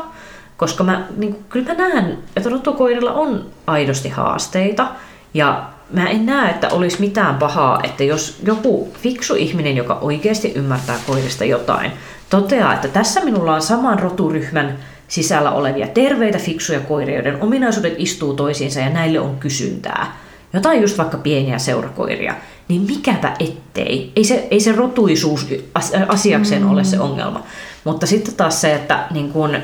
koska 0.58 0.84
mä, 0.84 1.08
niin 1.18 1.34
kun, 1.34 1.44
kyllä 1.50 1.74
mä 1.74 1.90
näen, 1.90 2.18
että 2.36 2.50
rotukoirilla 2.50 3.14
on 3.14 3.46
aidosti 3.68 4.10
haasteita, 4.10 4.88
ja 5.34 5.70
mä 5.92 6.10
en 6.10 6.26
näe, 6.26 6.50
että 6.50 6.70
olisi 6.70 7.00
mitään 7.00 7.36
pahaa, 7.36 7.80
että 7.84 8.04
jos 8.04 8.40
joku 8.46 8.94
fiksu 9.02 9.36
ihminen, 9.36 9.78
joka 9.78 9.98
oikeasti 10.02 10.52
ymmärtää 10.56 11.00
koirista 11.08 11.46
jotain, 11.46 11.92
toteaa, 12.30 12.74
että 12.74 12.88
tässä 12.88 13.22
minulla 13.22 13.56
on 13.56 13.62
saman 13.62 14.00
roturyhmän 14.00 14.78
sisällä 15.08 15.52
olevia 15.52 15.88
terveitä, 15.88 16.38
fiksuja 16.38 16.80
koiria, 16.80 17.16
joiden 17.16 17.42
ominaisuudet 17.42 17.94
istuu 17.98 18.34
toisiinsa 18.34 18.80
ja 18.80 18.90
näille 18.90 19.20
on 19.20 19.38
kysyntää. 19.40 20.18
Jotain 20.54 20.82
just 20.82 20.98
vaikka 20.98 21.18
pieniä 21.18 21.58
seurakoiria, 21.58 22.36
niin 22.68 22.82
mikäpä 22.82 23.34
ettei. 23.40 24.12
Ei 24.16 24.24
se, 24.24 24.48
ei 24.52 24.60
se 24.60 24.72
rotuisuus 24.72 25.48
as- 25.76 25.92
asiakseen 26.08 26.62
mm. 26.62 26.72
ole 26.72 26.84
se 26.84 27.00
ongelma. 27.00 27.44
Mutta 27.84 28.06
sitten 28.06 28.36
taas 28.36 28.62
se, 28.62 28.76
että 28.76 29.08
niin 29.12 29.32
kun, 29.32 29.58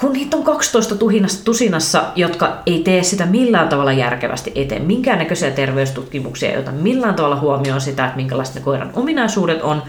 kun 0.00 0.12
niitä 0.12 0.36
on 0.36 0.44
12 0.44 0.94
tuhinassa, 0.94 1.44
tusinassa, 1.44 2.04
jotka 2.16 2.58
ei 2.66 2.78
tee 2.78 3.02
sitä 3.02 3.26
millään 3.26 3.68
tavalla 3.68 3.92
järkevästi 3.92 4.52
eteen, 4.54 4.82
minkäännäköisiä 4.82 5.50
terveystutkimuksia, 5.50 6.54
joita 6.54 6.72
millään 6.72 7.14
tavalla 7.14 7.40
huomioon 7.40 7.80
sitä, 7.80 8.04
että 8.04 8.16
minkälaiset 8.16 8.54
ne 8.54 8.60
koiran 8.60 8.90
ominaisuudet 8.94 9.62
on, 9.62 9.82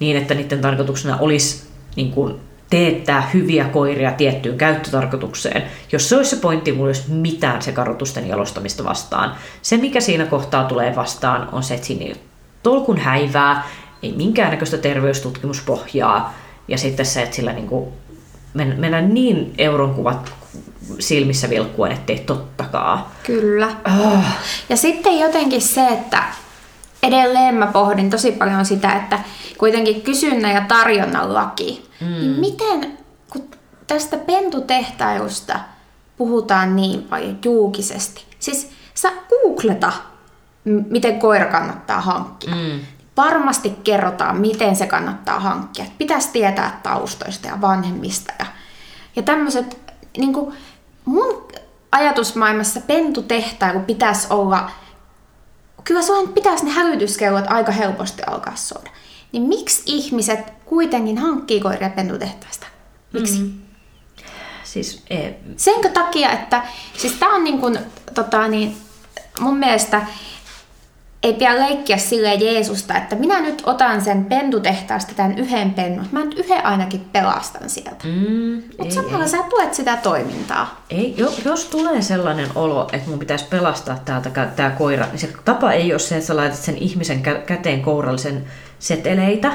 niin 0.00 0.16
että 0.16 0.34
niiden 0.34 0.60
tarkoituksena 0.60 1.18
olisi 1.20 1.62
niin 1.96 2.10
kuin, 2.10 2.34
teettää 2.70 3.30
hyviä 3.34 3.64
koiria 3.64 4.12
tiettyyn 4.12 4.58
käyttötarkoitukseen. 4.58 5.62
Jos 5.92 6.08
se 6.08 6.16
olisi 6.16 6.30
se 6.30 6.36
pointti, 6.36 6.72
mulla 6.72 6.86
olisi 6.86 7.10
mitään 7.12 7.62
sekarotusten 7.62 8.28
jalostamista 8.28 8.84
vastaan. 8.84 9.34
Se, 9.62 9.76
mikä 9.76 10.00
siinä 10.00 10.26
kohtaa 10.26 10.64
tulee 10.64 10.96
vastaan, 10.96 11.48
on 11.52 11.62
se, 11.62 11.74
että 11.74 11.86
siinä 11.86 12.04
ei 12.04 12.10
ole 12.10 12.20
tolkun 12.62 12.98
häivää, 12.98 13.68
ei 14.02 14.12
minkäännäköistä 14.16 14.78
terveystutkimuspohjaa, 14.78 16.34
ja 16.68 16.78
sitten 16.78 17.06
se, 17.06 17.22
että 17.22 17.36
sillä 17.36 17.52
niin 17.52 17.66
kuin 17.66 17.88
men- 18.54 18.80
mennään 18.80 19.14
niin 19.14 19.54
euron 19.58 19.94
kuvat 19.94 20.32
silmissä 20.98 21.50
vilkkuen, 21.50 21.92
ettei 21.92 22.18
tottakaan. 22.18 23.04
Kyllä. 23.22 23.68
Oh. 24.00 24.24
Ja 24.68 24.76
sitten 24.76 25.18
jotenkin 25.18 25.62
se, 25.62 25.88
että 25.88 26.22
edelleen 27.02 27.54
mä 27.54 27.66
pohdin 27.66 28.10
tosi 28.10 28.32
paljon 28.32 28.66
sitä, 28.66 28.92
että 28.92 29.18
kuitenkin 29.58 30.02
kysynnän 30.02 30.54
ja 30.54 30.64
tarjonnan 30.68 31.34
laki, 31.34 31.88
mm. 32.00 32.06
niin 32.06 32.30
miten, 32.40 32.98
kun 33.30 33.48
tästä 33.86 34.16
pentutehtailusta 34.16 35.60
puhutaan 36.16 36.76
niin 36.76 37.02
paljon 37.02 37.38
julkisesti, 37.44 38.24
siis 38.38 38.70
sä 38.94 39.12
googleta, 39.28 39.92
miten 40.64 41.18
koira 41.18 41.46
kannattaa 41.46 42.00
hankkia. 42.00 42.54
Mm. 42.54 42.80
Varmasti 43.16 43.70
kerrotaan, 43.84 44.40
miten 44.40 44.76
se 44.76 44.86
kannattaa 44.86 45.40
hankkia. 45.40 45.84
Pitäisi 45.98 46.28
tietää 46.32 46.80
taustoista 46.82 47.48
ja 47.48 47.60
vanhemmista. 47.60 48.32
Ja, 48.38 48.46
ja 49.16 49.22
tämmöiset, 49.22 49.78
niin 50.16 50.32
kuin 50.32 50.54
mun 51.04 51.48
ajatusmaailmassa 51.92 52.80
pentutehtailu 52.80 53.80
pitäisi 53.80 54.26
olla, 54.30 54.70
kyllä 55.84 56.02
sun 56.02 56.28
pitäisi 56.28 56.64
ne 56.64 56.70
hälytyskellot 56.70 57.44
aika 57.48 57.72
helposti 57.72 58.22
alkaa 58.26 58.56
soida. 58.56 58.90
Niin 59.32 59.42
miksi 59.42 59.82
ihmiset 59.86 60.40
kuitenkin 60.64 61.18
hankkii 61.18 61.60
koiria 61.60 61.90
pentutehtaista? 61.90 62.66
Miksi? 63.12 63.38
Mm. 63.38 63.60
Siis 64.64 65.02
ei, 65.10 65.34
Senkö 65.56 65.88
takia, 65.88 66.30
että 66.30 66.62
siis 66.96 67.12
tää 67.12 67.28
on 67.28 67.44
niin 67.44 67.58
kuin, 67.58 67.78
tota, 68.14 68.48
niin, 68.48 68.76
mun 69.40 69.56
mielestä 69.56 70.06
ei 71.24 71.32
pidä 71.34 71.58
leikkiä 71.58 71.96
sille 71.96 72.34
Jeesusta, 72.34 72.96
että 72.96 73.16
minä 73.16 73.40
nyt 73.40 73.62
otan 73.66 74.00
sen 74.00 74.24
pentutehtaasta 74.24 75.12
tämän 75.16 75.38
yhden 75.38 75.70
pennun. 75.70 76.06
Mä 76.12 76.24
nyt 76.24 76.38
yhden 76.38 76.66
ainakin 76.66 77.00
pelastan 77.12 77.70
sieltä. 77.70 78.04
Mm, 78.04 78.62
Mutta 78.78 78.94
samalla 78.94 79.26
sä 79.26 79.36
tuet 79.50 79.74
sitä 79.74 79.96
toimintaa. 79.96 80.84
Ei, 80.90 81.14
jo, 81.16 81.32
jos 81.44 81.64
tulee 81.64 82.02
sellainen 82.02 82.48
olo, 82.54 82.88
että 82.92 83.10
mun 83.10 83.18
pitäisi 83.18 83.44
pelastaa 83.50 83.98
täältä 84.04 84.30
tämä 84.56 84.70
koira, 84.70 85.06
niin 85.06 85.18
se 85.18 85.28
tapa 85.44 85.72
ei 85.72 85.92
ole 85.92 85.98
se, 85.98 86.14
että 86.14 86.26
sä 86.26 86.36
laitat 86.36 86.58
sen 86.58 86.78
ihmisen 86.78 87.22
kä- 87.24 87.42
käteen 87.46 87.82
kourallisen 87.82 88.44
seteleitä, 88.78 89.52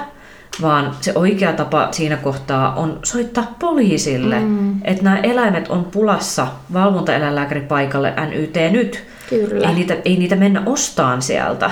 vaan 0.61 0.95
se 1.01 1.11
oikea 1.15 1.53
tapa 1.53 1.87
siinä 1.91 2.17
kohtaa 2.17 2.75
on 2.75 2.99
soittaa 3.03 3.55
poliisille, 3.59 4.39
mm. 4.39 4.81
että 4.83 5.03
nämä 5.03 5.17
eläimet 5.17 5.67
on 5.67 5.85
pulassa 5.85 6.47
valvontaeläinlääkäri 6.73 7.61
paikalle 7.61 8.13
NYT 8.29 8.55
nyt. 8.71 9.03
Kyllä. 9.29 9.69
Ei 9.69 9.75
niitä, 9.75 9.97
ei 10.05 10.17
niitä 10.17 10.35
mennä 10.35 10.63
ostaan 10.65 11.21
sieltä. 11.21 11.71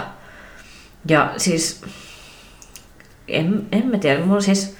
Ja 1.09 1.33
siis, 1.37 1.81
en, 3.27 3.65
en 3.71 3.87
mä 3.87 3.97
tiedä, 3.97 4.19
mulla 4.19 4.35
on 4.35 4.43
siis 4.43 4.77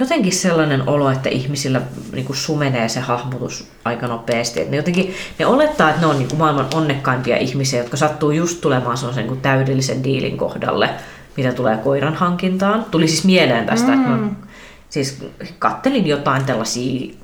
jotenkin 0.00 0.32
sellainen 0.32 0.88
olo, 0.88 1.10
että 1.10 1.28
ihmisillä 1.28 1.80
niin 2.12 2.24
kuin 2.24 2.36
sumenee 2.36 2.88
se 2.88 3.00
hahmotus 3.00 3.68
aika 3.84 4.06
nopeasti. 4.06 4.60
Että 4.60 4.70
ne, 4.70 4.76
jotenkin, 4.76 5.14
ne 5.38 5.46
olettaa, 5.46 5.88
että 5.88 6.00
ne 6.00 6.06
on 6.06 6.18
niin 6.18 6.28
kuin 6.28 6.38
maailman 6.38 6.66
onnekkaimpia 6.74 7.36
ihmisiä, 7.36 7.80
jotka 7.80 7.96
sattuu 7.96 8.30
just 8.30 8.60
tulemaan 8.60 8.96
sellaisen 8.96 9.22
niin 9.22 9.28
kuin 9.28 9.40
täydellisen 9.40 10.04
diilin 10.04 10.36
kohdalle, 10.36 10.90
mitä 11.36 11.52
tulee 11.52 11.76
koiran 11.76 12.14
hankintaan. 12.14 12.86
Tuli 12.90 13.08
siis 13.08 13.24
mieleen 13.24 13.66
tästä, 13.66 13.90
mm. 13.96 14.26
että 14.26 14.46
siis 14.90 15.24
kattelin 15.58 16.06
jotain 16.06 16.44
tällaisia 16.44 17.14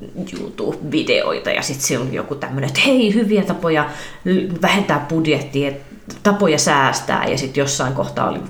YouTube-videoita 0.41 1.51
ja 1.51 1.63
sitten 1.63 1.87
siellä 1.87 2.07
oli 2.07 2.15
joku 2.15 2.35
tämmöinen, 2.35 2.69
että 2.69 2.81
hei, 2.87 3.15
hyviä 3.15 3.43
tapoja 3.43 3.91
vähentää 4.63 5.07
budjettia, 5.09 5.73
tapoja 6.23 6.59
säästää 6.59 7.27
ja 7.27 7.39
sitten 7.39 7.61
jossain 7.61 7.93
kohtaa 7.93 8.29
oli 8.31 8.41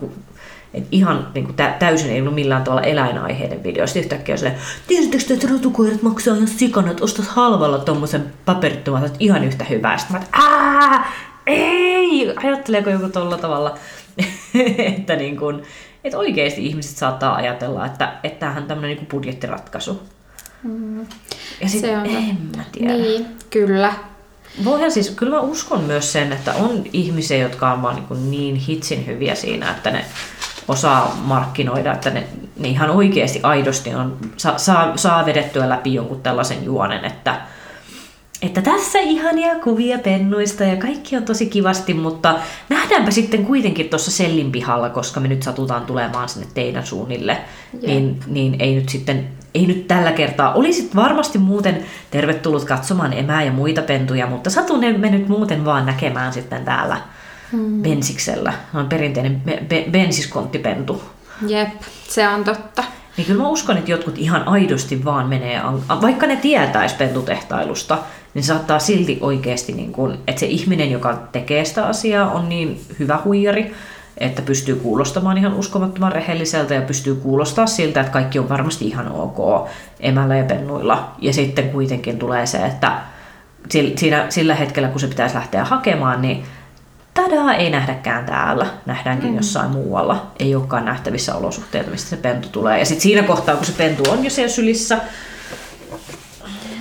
et 0.75 0.85
ihan 0.91 1.29
niin 1.35 1.45
kuin 1.45 1.57
täysin 1.79 2.11
ei 2.11 2.21
ollut 2.21 2.35
millään 2.35 2.65
tavalla 2.65 2.83
eläinaiheiden 2.83 3.63
video. 3.63 3.87
Sitten 3.87 4.03
yhtäkkiä 4.03 4.33
on 4.33 4.39
silleen, 4.39 4.59
tiesittekö 4.87 5.35
että 5.35 5.49
rotukoirat 5.51 6.03
maksaa 6.03 6.35
ihan 6.35 6.49
sikana, 6.49 6.91
että 6.91 7.05
ostat 7.05 7.27
halvalla 7.27 7.79
tuommoisen 7.79 8.33
paperittoman, 8.45 9.05
että 9.05 9.17
ihan 9.21 9.45
yhtä 9.45 9.65
hyvää. 9.65 9.99
Sitten 9.99 10.17
mä 10.17 10.23
että 10.23 11.05
ei, 11.47 12.35
ajatteleeko 12.37 12.91
joku 12.91 13.09
tolla 13.09 13.39
tavalla, 13.39 13.79
että 14.99 15.17
niin 15.17 15.37
kuin, 15.37 15.63
että 16.07 16.19
oikeasti 16.19 16.67
ihmiset 16.67 16.97
saattaa 16.97 17.35
ajatella, 17.35 17.87
että, 17.87 18.13
että 18.23 18.41
tämähän 18.41 18.63
on 18.63 18.69
tämmöinen 18.69 18.97
niin 18.97 19.07
budjettiratkaisu. 19.07 20.03
Mm. 20.63 21.07
Ja 21.61 21.69
sitten 21.69 22.07
en 22.07 22.39
mä 22.57 22.65
tiedä. 22.73 22.93
Niin, 22.93 23.27
kyllä. 23.51 23.93
Voihan 24.65 24.93
siis, 24.93 25.11
kyllä 25.11 25.37
mä 25.37 25.43
uskon 25.43 25.85
myös 25.85 26.13
sen, 26.13 26.33
että 26.33 26.55
on 26.55 26.85
ihmisiä, 26.93 27.39
jotka 27.39 27.73
on 27.73 27.83
vaan 27.83 27.97
niin, 27.97 28.31
niin 28.31 28.57
hitsin 28.57 29.07
hyviä 29.07 29.35
siinä, 29.35 29.71
että 29.71 29.91
ne 29.91 30.05
osaa 30.69 31.21
markkinoida, 31.25 31.93
että 31.93 32.11
ne, 32.11 32.27
ne 32.59 32.69
ihan 32.69 32.91
oikeasti 32.91 33.41
aidosti 33.43 33.95
on, 33.95 34.19
saa, 34.37 34.59
saa, 34.59 34.97
saa 34.97 35.27
vedettyä 35.27 35.69
läpi 35.69 35.95
jonkun 35.95 36.23
tällaisen 36.23 36.65
juonen, 36.65 37.05
että, 37.05 37.41
että 38.43 38.63
tässä 38.63 38.99
ihania 38.99 39.55
kuvia 39.55 39.99
pennuista 39.99 40.65
ja 40.65 40.77
kaikki 40.77 41.17
on 41.17 41.23
tosi 41.23 41.47
kivasti, 41.47 41.95
mutta 41.95 42.39
nähdäänpä 42.69 43.11
sitten 43.11 43.47
kuitenkin 43.47 43.89
tuossa 43.89 44.11
sellin 44.11 44.53
pihalla, 44.53 44.91
koska 44.91 45.21
me 45.21 45.29
nyt 45.29 45.43
satutaan 45.43 45.87
tulemaan 45.87 46.29
sinne 46.29 46.47
teidän 46.55 46.87
suunnille, 46.87 47.39
niin, 47.83 48.21
niin 48.27 48.57
ei 48.59 48.75
nyt 48.75 48.89
sitten 48.89 49.29
ei 49.57 49.67
nyt 49.67 49.89
tällä 49.89 50.13
kertaa. 50.13 50.55
Olisit 50.55 50.97
varmasti 50.97 51.39
muuten 51.39 51.85
tervetullut 52.11 52.65
katsomaan 52.65 53.13
emää 53.13 53.43
ja 53.43 53.53
muita 53.53 53.83
pentuja, 53.83 54.27
mutta 54.27 54.51
satun 54.51 54.81
me 54.99 55.11
nyt 55.11 55.29
muuten 55.29 55.65
vaan 55.65 55.87
näkemään 55.87 56.33
sitten 56.33 56.65
täällä 56.65 57.01
hmm. 57.53 57.83
bensiksellä. 57.83 58.53
On 58.75 58.89
perinteinen 58.89 59.41
be- 59.41 59.63
be- 59.69 59.87
bensiskonttipentu. 59.91 61.03
Jep, 61.47 61.69
se 62.09 62.29
on 62.29 62.45
totta. 62.45 62.85
Niin 63.17 63.27
kyllä 63.27 63.43
mä 63.43 63.49
uskon, 63.49 63.77
että 63.77 63.91
jotkut 63.91 64.19
ihan 64.19 64.49
aidosti 64.49 65.05
vaan 65.05 65.29
menee, 65.29 65.61
vaikka 66.01 66.27
ne 66.27 66.37
tietäis 66.37 66.93
pentutehtailusta, 66.93 67.99
niin 68.35 68.45
saattaa 68.45 68.79
silti 68.79 69.19
oikeasti, 69.21 69.73
niin 69.73 69.93
kun, 69.93 70.19
että 70.27 70.41
se 70.41 70.47
ihminen, 70.47 70.91
joka 70.91 71.19
tekee 71.33 71.65
sitä 71.65 71.87
asiaa, 71.87 72.31
on 72.31 72.49
niin 72.49 72.81
hyvä 72.99 73.19
huijari, 73.25 73.75
että 74.19 74.43
pystyy 74.43 74.75
kuulostamaan 74.75 75.39
ihan 75.39 75.55
uskomattoman 75.55 76.13
rehelliseltä 76.13 76.75
ja 76.75 76.83
pystyy 76.83 77.15
kuulostaa 77.15 77.67
siltä, 77.67 78.01
että 78.01 78.13
kaikki 78.13 78.39
on 78.39 78.49
varmasti 78.49 78.87
ihan 78.87 79.13
ok 79.13 79.69
emällä 80.01 80.37
ja 80.37 80.45
pennuilla. 80.45 81.13
Ja 81.19 81.33
sitten 81.33 81.71
kuitenkin 81.71 82.19
tulee 82.19 82.47
se, 82.47 82.59
että 82.59 82.93
sillä 84.29 84.55
hetkellä, 84.55 84.89
kun 84.89 85.01
se 85.01 85.07
pitäisi 85.07 85.35
lähteä 85.35 85.65
hakemaan, 85.65 86.23
niin 86.23 86.45
tadaa, 87.17 87.55
ei 87.55 87.71
nähdäkään 87.71 88.27
täällä, 88.27 88.67
nähdäänkin 88.87 89.31
mm. 89.31 89.37
jossain 89.37 89.71
muualla. 89.71 90.27
Ei 90.39 90.55
olekaan 90.55 90.85
nähtävissä 90.85 91.35
olosuhteita, 91.35 91.91
mistä 91.91 92.11
se 92.11 92.17
pentu 92.17 92.49
tulee. 92.49 92.79
Ja 92.79 92.85
sitten 92.85 93.03
siinä 93.03 93.23
kohtaa, 93.23 93.57
kun 93.57 93.67
se 93.67 93.73
pentu 93.73 94.11
on 94.11 94.25
jo 94.25 94.31
siellä 94.31 94.53
sylissä, 94.53 94.99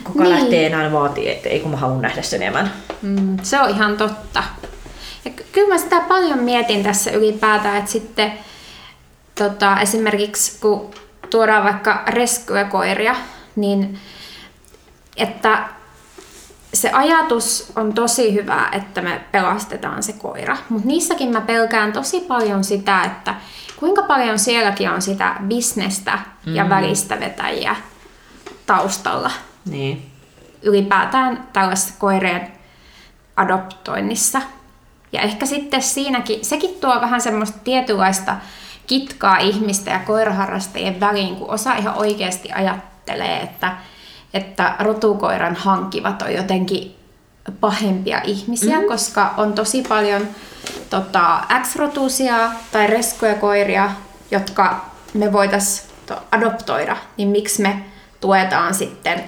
kuka 0.04 0.24
niin. 0.24 0.36
lähtee 0.36 0.65
enää 0.65 0.91
vaatii, 0.91 1.30
että 1.30 1.50
ei 1.50 1.60
kun 1.60 1.71
mä 1.71 1.78
haluan 1.78 2.02
nähdä 2.02 2.21
sen 2.21 2.43
emän. 2.43 2.71
Mm, 3.02 3.38
se 3.43 3.62
on 3.62 3.69
ihan 3.69 3.98
totta. 3.98 4.43
Ja 5.26 5.32
kyllä 5.52 5.67
mä 5.67 5.78
sitä 5.78 6.00
paljon 6.00 6.39
mietin 6.39 6.84
tässä 6.84 7.12
ylipäätään, 7.12 7.78
että 7.78 7.91
sitten 7.91 8.34
tota, 9.36 9.80
esimerkiksi 9.80 10.60
kun 10.62 10.91
tuodaan 11.30 11.63
vaikka 11.63 12.04
rescuekoiria, 12.08 13.15
niin 13.56 14.00
että 15.17 15.63
se 16.75 16.89
ajatus 16.91 17.71
on 17.75 17.93
tosi 17.93 18.33
hyvä, 18.33 18.69
että 18.71 19.01
me 19.01 19.21
pelastetaan 19.31 20.03
se 20.03 20.13
koira, 20.13 20.57
mutta 20.69 20.88
niissäkin 20.88 21.31
mä 21.31 21.41
pelkään 21.41 21.93
tosi 21.93 22.19
paljon 22.19 22.63
sitä, 22.63 23.03
että 23.03 23.35
kuinka 23.75 24.03
paljon 24.03 24.39
sielläkin 24.39 24.89
on 24.89 25.01
sitä 25.01 25.35
bisnestä 25.47 26.19
ja 26.45 26.63
mm. 26.63 26.69
välistä 26.69 27.19
vetäjiä 27.19 27.75
taustalla. 28.65 29.31
Niin. 29.65 30.11
Ylipäätään 30.61 31.47
tällaisessa 31.53 31.93
koireen 31.97 32.47
adoptoinnissa. 33.35 34.41
Ja 35.11 35.21
ehkä 35.21 35.45
sitten 35.45 35.81
siinäkin, 35.81 36.45
sekin 36.45 36.75
tuo 36.81 37.01
vähän 37.01 37.21
semmoista 37.21 37.59
tietynlaista 37.63 38.35
kitkaa 38.88 39.38
ihmistä 39.38 39.91
ja 39.91 39.99
koiraharrastajien 39.99 40.99
väliin, 40.99 41.35
kun 41.35 41.49
osa 41.49 41.75
ihan 41.75 41.95
oikeasti 41.95 42.51
ajattelee, 42.51 43.39
että 43.39 43.77
että 44.36 44.76
rotukoiran 44.80 45.56
hankkivat 45.56 46.21
on 46.21 46.34
jotenkin 46.34 46.95
pahempia 47.60 48.21
ihmisiä, 48.24 48.76
mm-hmm. 48.76 48.88
koska 48.88 49.34
on 49.38 49.54
tosi 49.54 49.84
paljon 49.89 50.21
tota, 50.89 51.43
X-rotuisia 51.62 52.52
tai 52.71 52.88
reskoja 52.88 53.36
koiria, 53.36 53.91
jotka 54.32 54.86
me 55.13 55.34
voitaisiin 55.34 55.89
adoptoida, 56.32 56.98
niin 57.17 57.30
miksi 57.30 57.62
me 57.62 57.84
tuetaan 58.21 58.74
sitten 58.74 59.24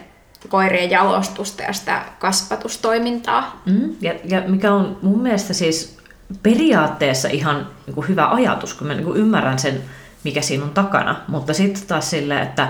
koirien 0.49 0.89
jalostusta 0.89 1.63
ja 1.63 1.73
sitä 1.73 2.01
kasvatustoimintaa. 2.19 3.61
Mm, 3.65 3.95
ja, 4.01 4.13
ja 4.23 4.41
mikä 4.47 4.73
on 4.73 4.97
mun 5.01 5.21
mielestä 5.21 5.53
siis 5.53 5.97
periaatteessa 6.43 7.27
ihan 7.27 7.67
niin 7.85 7.95
kuin 7.95 8.07
hyvä 8.07 8.29
ajatus, 8.29 8.73
kun 8.73 8.87
mä 8.87 8.93
niin 8.93 9.05
kuin 9.05 9.17
ymmärrän 9.17 9.59
sen, 9.59 9.81
mikä 10.23 10.41
siinä 10.41 10.63
on 10.63 10.69
takana, 10.69 11.21
mutta 11.27 11.53
sitten 11.53 11.87
taas 11.87 12.09
silleen, 12.09 12.43
että 12.43 12.67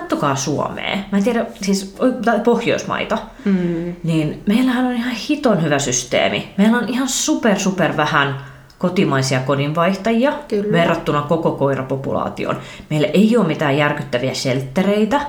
kattokaa 0.00 0.36
Suomea. 0.36 0.96
Mä 1.12 1.18
en 1.18 1.24
tiedä, 1.24 1.46
siis 1.62 1.96
Pohjoismaita. 2.44 3.18
Mm. 3.44 3.94
Niin 4.04 4.42
meillähän 4.46 4.86
on 4.86 4.92
ihan 4.92 5.14
hiton 5.28 5.62
hyvä 5.62 5.78
systeemi. 5.78 6.54
Meillä 6.58 6.78
on 6.78 6.88
ihan 6.88 7.08
super, 7.08 7.58
super 7.58 7.96
vähän 7.96 8.36
kotimaisia 8.78 9.40
kodinvaihtajia 9.40 10.32
Kyllä. 10.48 10.72
verrattuna 10.72 11.22
koko 11.22 11.50
koirapopulaation. 11.52 12.56
Meillä 12.90 13.08
ei 13.14 13.36
ole 13.36 13.46
mitään 13.46 13.78
järkyttäviä 13.78 14.34
sheltereitä. 14.34 15.20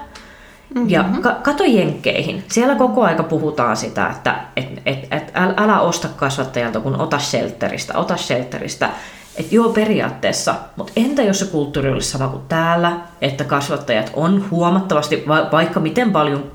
Mm-hmm. 0.76 0.90
Ja 0.90 1.06
ka- 1.22 1.38
kato 1.44 1.64
jenkkeihin. 1.64 2.44
Siellä 2.48 2.76
koko 2.76 3.04
aika 3.04 3.24
puhutaan 3.24 3.78
sitä, 3.78 4.08
että 4.10 4.36
et, 4.56 4.66
et, 4.86 5.08
et, 5.12 5.32
älä 5.36 5.80
osta 5.80 6.08
kasvattajalta, 6.08 6.80
kun 6.80 7.02
ota 7.02 7.20
shelteristä, 7.20 7.98
ota 7.98 8.18
shelteristä. 8.18 8.90
Että 9.38 9.56
joo, 9.56 9.70
periaatteessa, 9.70 10.56
mutta 10.76 10.94
entä 10.96 11.24
jos 11.24 11.40
se 11.40 11.46
kulttuuri 11.46 11.92
olisi 11.92 12.10
sama 12.10 12.28
kuin 12.28 12.44
täällä, 12.50 13.00
että 13.22 13.44
kasvattajat 13.44 14.12
on 14.14 14.46
huomattavasti, 14.52 15.24
va- 15.28 15.50
vaikka 15.52 15.80
miten 15.80 16.12
paljon 16.12 16.52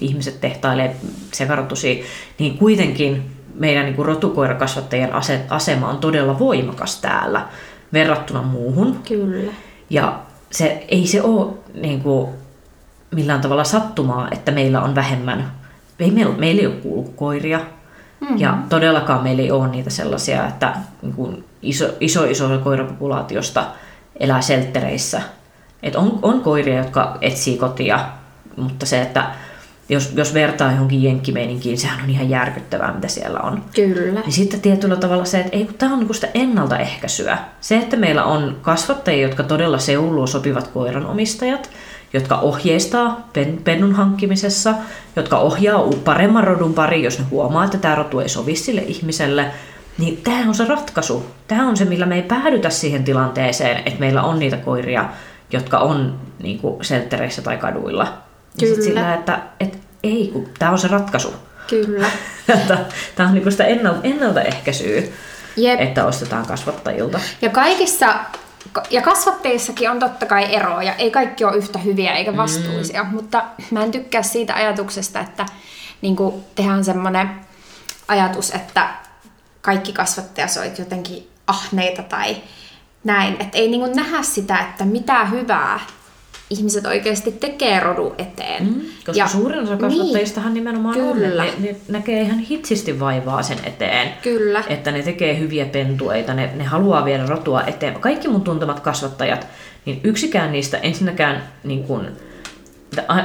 ihmiset 0.00 0.40
tehtailee 0.40 0.96
sekarotusia, 1.32 2.04
niin 2.38 2.58
kuitenkin 2.58 3.30
meidän 3.54 3.84
niin 3.84 3.96
kuin 3.96 4.06
rotukoirakasvattajien 4.06 5.12
ase- 5.12 5.46
asema 5.48 5.88
on 5.88 5.98
todella 5.98 6.38
voimakas 6.38 7.00
täällä 7.00 7.46
verrattuna 7.92 8.42
muuhun. 8.42 9.02
Kyllä. 9.08 9.52
Ja 9.90 10.18
se, 10.50 10.84
ei 10.88 11.06
se 11.06 11.22
ole 11.22 11.52
niin 11.74 12.00
kuin, 12.00 12.28
millään 13.10 13.40
tavalla 13.40 13.64
sattumaa, 13.64 14.28
että 14.30 14.52
meillä 14.52 14.82
on 14.82 14.94
vähemmän, 14.94 15.52
ei 15.98 16.10
meillä, 16.10 16.34
meillä 16.36 16.60
ei 16.60 16.66
ole 16.66 16.74
kulkukoiria, 16.74 17.60
mm-hmm. 18.20 18.38
ja 18.38 18.58
todellakaan 18.68 19.22
meillä 19.22 19.42
ei 19.42 19.50
ole 19.50 19.68
niitä 19.68 19.90
sellaisia, 19.90 20.46
että 20.46 20.74
niin 21.02 21.14
kuin, 21.14 21.44
iso, 21.62 21.88
iso, 22.00 22.24
iso 22.24 22.58
koirapopulaatiosta 22.58 23.66
elää 24.20 24.40
selttereissä. 24.40 25.22
Et 25.82 25.96
on, 25.96 26.18
on 26.22 26.40
koiria, 26.40 26.78
jotka 26.78 27.18
etsii 27.20 27.58
kotia, 27.58 28.08
mutta 28.56 28.86
se, 28.86 29.02
että 29.02 29.30
jos, 29.88 30.12
jos 30.14 30.34
vertaa 30.34 30.72
johonkin 30.72 31.02
jenkkimeininkiin, 31.02 31.78
sehän 31.78 32.04
on 32.04 32.10
ihan 32.10 32.30
järkyttävää, 32.30 32.94
mitä 32.94 33.08
siellä 33.08 33.40
on. 33.40 33.64
Kyllä. 33.74 34.20
Niin 34.20 34.32
sitten 34.32 34.60
tietyllä 34.60 34.96
tavalla 34.96 35.24
se, 35.24 35.40
että 35.40 35.56
ei, 35.56 35.64
kun 35.64 35.74
tämä 35.74 35.92
on 35.92 35.98
niinku 35.98 36.14
sitä 36.14 36.28
ennaltaehkäisyä. 36.34 37.38
Se, 37.60 37.76
että 37.76 37.96
meillä 37.96 38.24
on 38.24 38.56
kasvattajia, 38.62 39.22
jotka 39.22 39.42
todella 39.42 39.78
seuluu 39.78 40.26
sopivat 40.26 40.68
koiranomistajat, 40.68 41.70
jotka 42.12 42.38
ohjeistaa 42.38 43.28
pen, 43.32 43.60
pennun 43.64 43.92
hankkimisessa, 43.92 44.74
jotka 45.16 45.38
ohjaa 45.38 45.90
paremman 46.04 46.44
rodun 46.44 46.74
pari, 46.74 47.02
jos 47.02 47.18
ne 47.18 47.24
huomaa, 47.30 47.64
että 47.64 47.78
tämä 47.78 47.94
rotu 47.94 48.20
ei 48.20 48.28
sovi 48.28 48.56
sille 48.56 48.80
ihmiselle. 48.80 49.50
Niin 49.98 50.16
tämä 50.16 50.48
on 50.48 50.54
se 50.54 50.64
ratkaisu. 50.64 51.26
Tämä 51.48 51.68
on 51.68 51.76
se, 51.76 51.84
millä 51.84 52.06
me 52.06 52.14
ei 52.14 52.22
päädytä 52.22 52.70
siihen 52.70 53.04
tilanteeseen, 53.04 53.82
että 53.86 54.00
meillä 54.00 54.22
on 54.22 54.38
niitä 54.38 54.56
koiria, 54.56 55.08
jotka 55.52 55.78
on 55.78 56.20
niin 56.42 56.58
kuin 56.58 56.84
selttereissä 56.84 57.42
tai 57.42 57.56
kaduilla. 57.56 58.04
Ja 58.60 58.66
sit 58.66 58.76
Kyllä. 58.76 58.84
sillä, 58.84 59.14
että, 59.14 59.40
että 59.60 59.78
ei, 60.02 60.30
kun 60.32 60.48
tämä 60.58 60.72
on 60.72 60.78
se 60.78 60.88
ratkaisu. 60.88 61.34
Kyllä. 61.66 62.06
Tämä 63.16 63.28
on 63.28 63.34
niin 63.34 63.52
sitä 63.52 63.64
ennalta, 63.64 64.00
ennaltaehkäisyä, 64.02 65.02
Jep. 65.56 65.80
että 65.80 66.04
ostetaan 66.04 66.46
kasvattajilta. 66.46 67.20
Ja 67.42 67.50
kaikissa, 67.50 68.14
ja 68.90 69.02
kasvatteissakin 69.02 69.90
on 69.90 69.98
totta 69.98 70.26
kai 70.26 70.54
eroja. 70.54 70.94
Ei 70.94 71.10
kaikki 71.10 71.44
ole 71.44 71.56
yhtä 71.56 71.78
hyviä 71.78 72.12
eikä 72.12 72.36
vastuullisia, 72.36 73.04
mm. 73.04 73.10
mutta 73.10 73.44
mä 73.70 73.82
en 73.82 73.90
tykkää 73.90 74.22
siitä 74.22 74.54
ajatuksesta, 74.54 75.20
että 75.20 75.46
niin 76.02 76.16
tehdään 76.54 76.84
semmoinen 76.84 77.30
ajatus, 78.08 78.50
että 78.50 78.88
kaikki 79.62 79.92
kasvattajat 79.92 80.78
jotenkin 80.78 81.28
ahneita 81.46 82.02
tai 82.02 82.36
näin. 83.04 83.36
Että 83.40 83.58
ei 83.58 83.68
niin 83.68 83.96
nähdä 83.96 84.22
sitä, 84.22 84.58
että 84.58 84.84
mitä 84.84 85.24
hyvää 85.24 85.80
ihmiset 86.50 86.86
oikeasti 86.86 87.32
tekee 87.32 87.80
rodun 87.80 88.14
eteen. 88.18 88.64
Mm, 88.64 88.80
koska 89.06 89.18
ja, 89.18 89.28
suurin 89.28 89.58
osa 89.58 89.76
kasvattajistahan 89.76 90.54
niin, 90.54 90.64
nimenomaan 90.64 90.94
kyllä. 90.94 91.42
on. 91.42 91.48
Ne, 91.48 91.68
ne 91.68 91.76
näkee 91.88 92.22
ihan 92.22 92.38
hitsisti 92.38 93.00
vaivaa 93.00 93.42
sen 93.42 93.58
eteen. 93.64 94.08
Kyllä. 94.22 94.64
Että 94.68 94.90
ne 94.90 95.02
tekee 95.02 95.38
hyviä 95.38 95.64
pentueita, 95.64 96.34
ne, 96.34 96.50
ne 96.54 96.64
haluaa 96.64 97.04
viedä 97.04 97.26
rotua 97.26 97.62
eteen. 97.62 98.00
Kaikki 98.00 98.28
mun 98.28 98.42
tuntemat 98.42 98.80
kasvattajat, 98.80 99.46
niin 99.84 100.00
yksikään 100.04 100.52
niistä 100.52 100.78
ensinnäkään 100.78 101.42
niin 101.64 101.84
kun, 101.84 102.08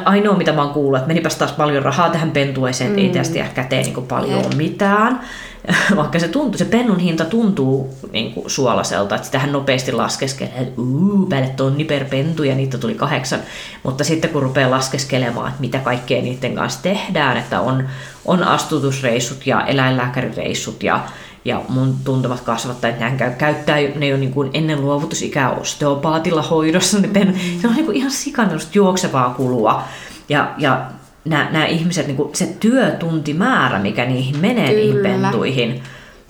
ainoa 0.06 0.38
mitä 0.38 0.54
mä 0.54 0.64
oon 0.64 0.74
kuullut, 0.74 0.98
että 0.98 1.08
menipäs 1.08 1.36
taas 1.36 1.52
paljon 1.52 1.84
rahaa 1.84 2.10
tähän 2.10 2.32
pentueeseen, 2.32 2.90
että 2.90 3.02
mm. 3.02 3.08
ei 3.08 3.14
tästä 3.14 3.38
jää 3.38 3.50
käteen 3.54 3.86
niin 3.86 4.08
paljon 4.08 4.40
yeah. 4.40 4.56
mitään. 4.56 5.22
Vaikka 5.96 6.20
se, 6.20 6.28
tuntuu, 6.28 6.58
se 6.58 6.66
pennun 6.66 7.00
hinta 7.00 7.26
tuntuu 7.26 7.94
niin 8.12 8.34
kuin 8.34 8.50
suolaselta, 8.50 9.16
että 9.16 9.26
sitähän 9.26 9.52
nopeasti 9.52 9.92
laskeskelee, 9.92 10.54
että 10.58 10.82
uu, 10.82 11.26
päälle 11.30 11.50
tonni 11.50 11.84
per 11.84 12.06
pentu 12.06 12.44
ja 12.44 12.56
niitä 12.56 12.78
tuli 12.78 12.96
kahdeksan. 12.96 13.40
Mutta 13.84 14.04
sitten 14.04 14.30
kun 14.30 14.44
rupeaa 14.44 14.72
laskeskelemaan, 14.72 15.48
että 15.48 15.62
mitä 15.62 15.80
kaikkea 15.80 16.22
niiden 16.22 16.56
kanssa 16.56 16.84
tehdään, 16.84 17.38
että 17.38 17.62
on, 17.62 17.90
on 18.26 18.44
astutusreissut 18.44 19.48
ja 19.48 19.66
eläinlääkärireissut 19.66 20.84
ja 20.84 21.04
ja 21.46 21.62
mun 21.70 21.96
tuntemat 22.04 22.42
kasvattajat, 22.42 23.00
nehän 23.00 23.18
käy, 23.18 23.32
käyttää, 23.32 23.78
ne 23.96 24.14
on 24.14 24.20
niin 24.20 24.34
kuin 24.34 24.50
ennen 24.54 24.82
luovutusikää 24.82 25.52
osteopaatilla 25.52 26.42
hoidossa, 26.42 27.00
ne 27.00 27.08
pen, 27.08 27.40
se 27.62 27.68
on 27.68 27.74
niin 27.74 27.86
kuin 27.86 27.98
ihan 27.98 28.12
sikana 28.12 28.52
juoksevaa 28.74 29.34
kulua. 29.34 29.84
Ja, 30.30 30.54
ja 30.58 30.86
nämä, 31.30 31.50
nämä 31.52 31.66
ihmiset, 31.66 32.08
niin 32.08 32.18
kuin 32.18 32.36
se 32.36 32.56
työtuntimäärä, 32.60 33.80
mikä 33.80 34.06
niihin 34.06 34.38
menee 34.38 34.70
Kyllä. 34.70 34.82
niihin 34.82 35.22
pentuihin, 35.22 35.82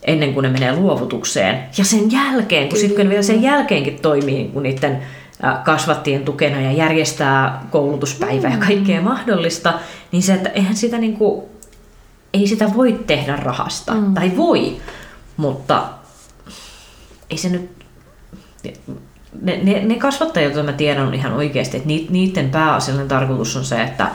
ennen 0.04 0.34
kuin 0.34 0.44
ne 0.44 0.50
menee 0.50 0.76
luovutukseen. 0.76 1.64
Ja 1.78 1.84
sen 1.84 2.12
jälkeen, 2.12 2.70
kun 2.70 2.80
sitten 2.80 3.10
vielä 3.10 3.22
sen 3.22 3.42
jälkeenkin 3.42 4.00
toimii 4.00 4.50
kuin 4.54 4.64
niiden 4.64 5.02
kasvattien 5.66 6.26
tukena 6.26 6.62
ja 6.62 6.72
järjestää 6.72 7.64
koulutuspäivää 7.72 8.50
mm. 8.50 8.62
ja 8.62 8.66
kaikkea 8.68 9.02
mahdollista, 9.02 9.74
niin 10.12 10.24
se, 10.24 10.34
että 10.34 10.50
eihän 10.50 10.76
sitä 10.76 10.98
niin 10.98 11.18
kuin, 11.18 11.46
ei 12.34 12.48
sitä 12.48 12.72
voi 12.76 13.00
tehdä 13.08 13.36
rahasta. 13.36 13.94
Mm. 13.94 14.14
Tai 14.14 14.32
voi, 14.38 14.78
mutta 15.38 15.84
ei 17.30 17.38
se 17.38 17.50
nyt... 17.50 17.70
Ne, 19.42 19.60
ne, 19.64 19.86
ne 19.86 19.96
kasvattajat, 19.96 20.54
joita 20.54 20.72
mä 20.72 20.78
tiedän, 20.78 21.08
on 21.08 21.14
ihan 21.14 21.34
oikeasti, 21.34 21.78
että 21.78 21.90
niiden 22.10 22.50
pääasiallinen 22.50 23.08
tarkoitus 23.08 23.56
on 23.56 23.66
se, 23.66 23.84
että 23.84 24.08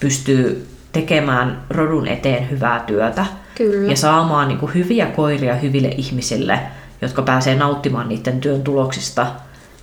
pystyy 0.00 0.68
tekemään 0.92 1.62
rodun 1.70 2.08
eteen 2.08 2.50
hyvää 2.50 2.80
työtä 2.80 3.26
Kyllä. 3.54 3.90
ja 3.90 3.96
saamaan 3.96 4.48
niin 4.48 4.58
kuin, 4.58 4.74
hyviä 4.74 5.06
koiria 5.06 5.54
hyville 5.54 5.88
ihmisille, 5.88 6.60
jotka 7.02 7.22
pääsee 7.22 7.54
nauttimaan 7.54 8.08
niiden 8.08 8.40
työn 8.40 8.62
tuloksista. 8.62 9.26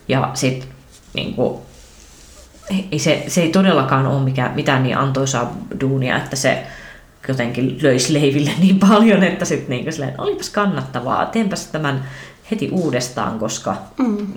Ja 0.08 0.32
sit, 0.34 0.68
niin 1.14 1.34
kuin, 1.34 1.60
ei 2.92 3.00
se, 3.00 3.24
se 3.28 3.42
ei 3.42 3.50
todellakaan 3.50 4.08
ole 4.08 4.24
mikään, 4.24 4.56
mitään 4.56 4.84
niin 4.84 4.98
antoisaa 4.98 5.58
duunia, 5.82 6.18
että 6.18 6.36
se 6.36 6.64
jotenkin 7.28 7.78
löisi 7.82 8.14
leiville 8.14 8.52
niin 8.62 8.80
paljon, 8.80 9.24
että 9.24 9.46
sitten 9.46 9.70
niin 9.70 9.94
silleen, 9.94 10.22
olipas 10.22 10.50
kannattavaa, 10.50 11.26
teenpäs 11.26 11.68
tämän 11.68 12.06
heti 12.52 12.70
uudestaan, 12.72 13.40
koska 13.40 13.76
mm. 13.98 14.28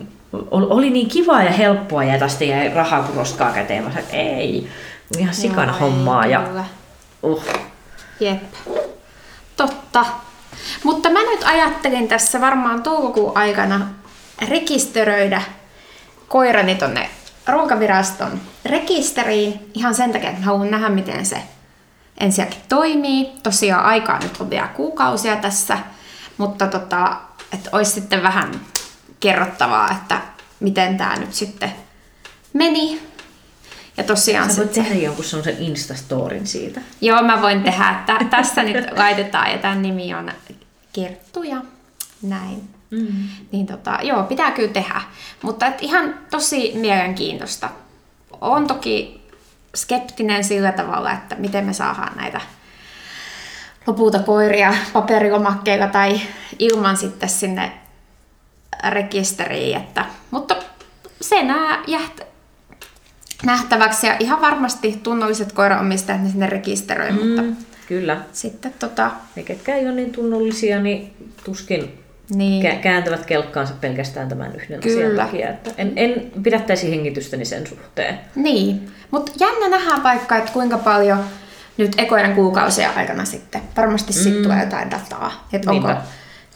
oli 0.51 0.91
niin 0.91 1.09
kivaa 1.09 1.43
ja 1.43 1.53
helppoa 1.53 2.05
ja 2.05 2.19
tästä 2.19 2.45
jäi 2.45 2.75
rahaa 2.75 3.03
kuin 3.03 3.17
roskaa 3.17 3.53
käteen. 3.53 3.85
Mä 3.85 3.91
sanoin, 3.91 4.15
ei, 4.15 4.69
ihan 5.19 5.35
sikana 5.35 5.73
Joo, 5.73 5.81
hommaa. 5.81 6.25
Ei, 6.25 6.31
ja, 6.31 6.65
uh. 7.23 7.45
Jep. 8.21 8.43
Totta. 9.57 10.07
Mutta 10.85 11.11
mä 11.11 11.19
nyt 11.19 11.43
ajattelin 11.45 12.09
tässä 12.09 12.41
varmaan 12.41 12.83
toukokuun 12.83 13.37
aikana 13.37 13.89
rekisteröidä 14.49 15.43
koirani 16.29 16.75
tonne 16.75 17.11
ruokaviraston 17.49 18.41
rekisteriin 18.65 19.71
ihan 19.75 19.95
sen 19.95 20.13
takia, 20.13 20.31
että 20.31 20.45
haluan 20.45 20.71
nähdä, 20.71 20.89
miten 20.89 21.27
se 21.27 21.43
ensinnäkin 22.21 22.61
toimii. 22.69 23.33
Tosiaan 23.43 23.85
aikaa 23.85 24.19
nyt 24.19 24.41
on 24.41 24.51
vielä 24.51 24.69
kuukausia 24.69 25.37
tässä, 25.37 25.79
mutta 26.37 26.67
tota, 26.67 27.17
että 27.53 27.71
olisi 27.73 27.91
sitten 27.91 28.23
vähän 28.23 28.61
kerrottavaa, 29.21 29.91
että 29.91 30.21
miten 30.61 30.97
tämä 30.97 31.17
nyt 31.17 31.35
sitten 31.35 31.73
meni. 32.53 33.09
Ja 33.99 34.05
tosiaan 34.05 34.51
Sä 34.51 34.57
voit 34.57 34.75
sitten... 34.75 34.85
tehdä 34.85 35.05
jonkun 35.05 35.25
semmoisen 35.25 35.59
Instastorin 35.59 36.47
siitä. 36.47 36.81
Joo, 37.01 37.23
mä 37.23 37.43
voin 37.43 37.63
tehdä. 37.63 37.91
Että 37.91 38.19
tässä 38.31 38.63
nyt 38.63 38.87
laitetaan 38.97 39.51
ja 39.51 39.59
tämän 39.59 39.83
nimi 39.83 40.15
on 40.15 40.33
Kerttu 40.93 41.43
ja 41.43 41.63
näin. 42.23 42.69
Mm. 42.91 43.29
Niin 43.53 43.67
tota, 43.67 43.99
joo, 44.03 44.23
pitää 44.23 44.51
kyllä 44.51 44.73
tehdä. 44.73 45.01
Mutta 45.43 45.67
et 45.67 45.83
ihan 45.83 46.15
tosi 46.31 46.73
mielenkiintoista. 46.75 47.71
On 48.41 48.67
toki 48.67 49.21
skeptinen 49.77 50.45
sillä 50.45 50.73
tavalla, 50.73 51.13
että 51.13 51.35
miten 51.35 51.65
me 51.65 51.73
saadaan 51.73 52.17
näitä 52.17 52.41
lopulta 53.87 54.19
koiria 54.19 54.75
paperilomakkeilla 54.93 55.87
tai 55.87 56.21
ilman 56.59 56.97
sitten 56.97 57.29
sinne 57.29 57.73
rekisteriin. 58.89 59.77
Että, 59.77 60.05
mutta 60.31 60.57
se 61.21 61.43
nää 61.43 61.83
jäht, 61.87 62.21
nähtäväksi 63.45 64.07
ja 64.07 64.17
ihan 64.19 64.41
varmasti 64.41 65.01
tunnolliset 65.03 65.53
koiraomistajat 65.53 66.23
ne 66.23 66.31
sinne 66.31 66.47
rekisteröi, 66.47 67.11
mm, 67.11 67.27
mutta 67.27 67.43
kyllä. 67.89 68.17
sitten 68.33 68.75
tota... 68.79 69.11
Ne, 69.37 69.43
ketkä 69.43 69.77
ei 69.77 69.85
ole 69.85 69.95
niin 69.95 70.13
tunnollisia, 70.13 70.81
niin 70.81 71.13
tuskin 71.45 71.99
niin. 72.31 72.67
Kä- 72.67 72.77
kääntävät 72.77 73.27
kelkkaansa 73.27 73.75
pelkästään 73.81 74.29
tämän 74.29 74.55
yhden 74.57 74.81
Kyllä. 74.81 75.07
asian 75.07 75.27
takia. 75.27 75.49
Että 75.49 75.71
en, 75.79 75.93
en 75.97 76.31
pidättäisi 76.43 76.91
hengitystäni 76.91 77.45
sen 77.45 77.67
suhteen. 77.67 78.19
Niin, 78.35 78.91
mutta 79.11 79.33
jännä 79.41 79.69
nähdä 79.69 80.03
vaikka, 80.03 80.37
että 80.37 80.53
kuinka 80.53 80.79
paljon 80.79 81.19
nyt 81.77 81.93
ekoiden 81.99 82.35
kuukausia 82.35 82.91
aikana 82.97 83.25
sitten. 83.25 83.61
Varmasti 83.77 84.13
mm. 84.13 84.19
siitä 84.19 84.43
tulee 84.43 84.61
jotain 84.61 84.91
dataa, 84.91 85.49
että 85.53 85.71
onko 85.71 85.89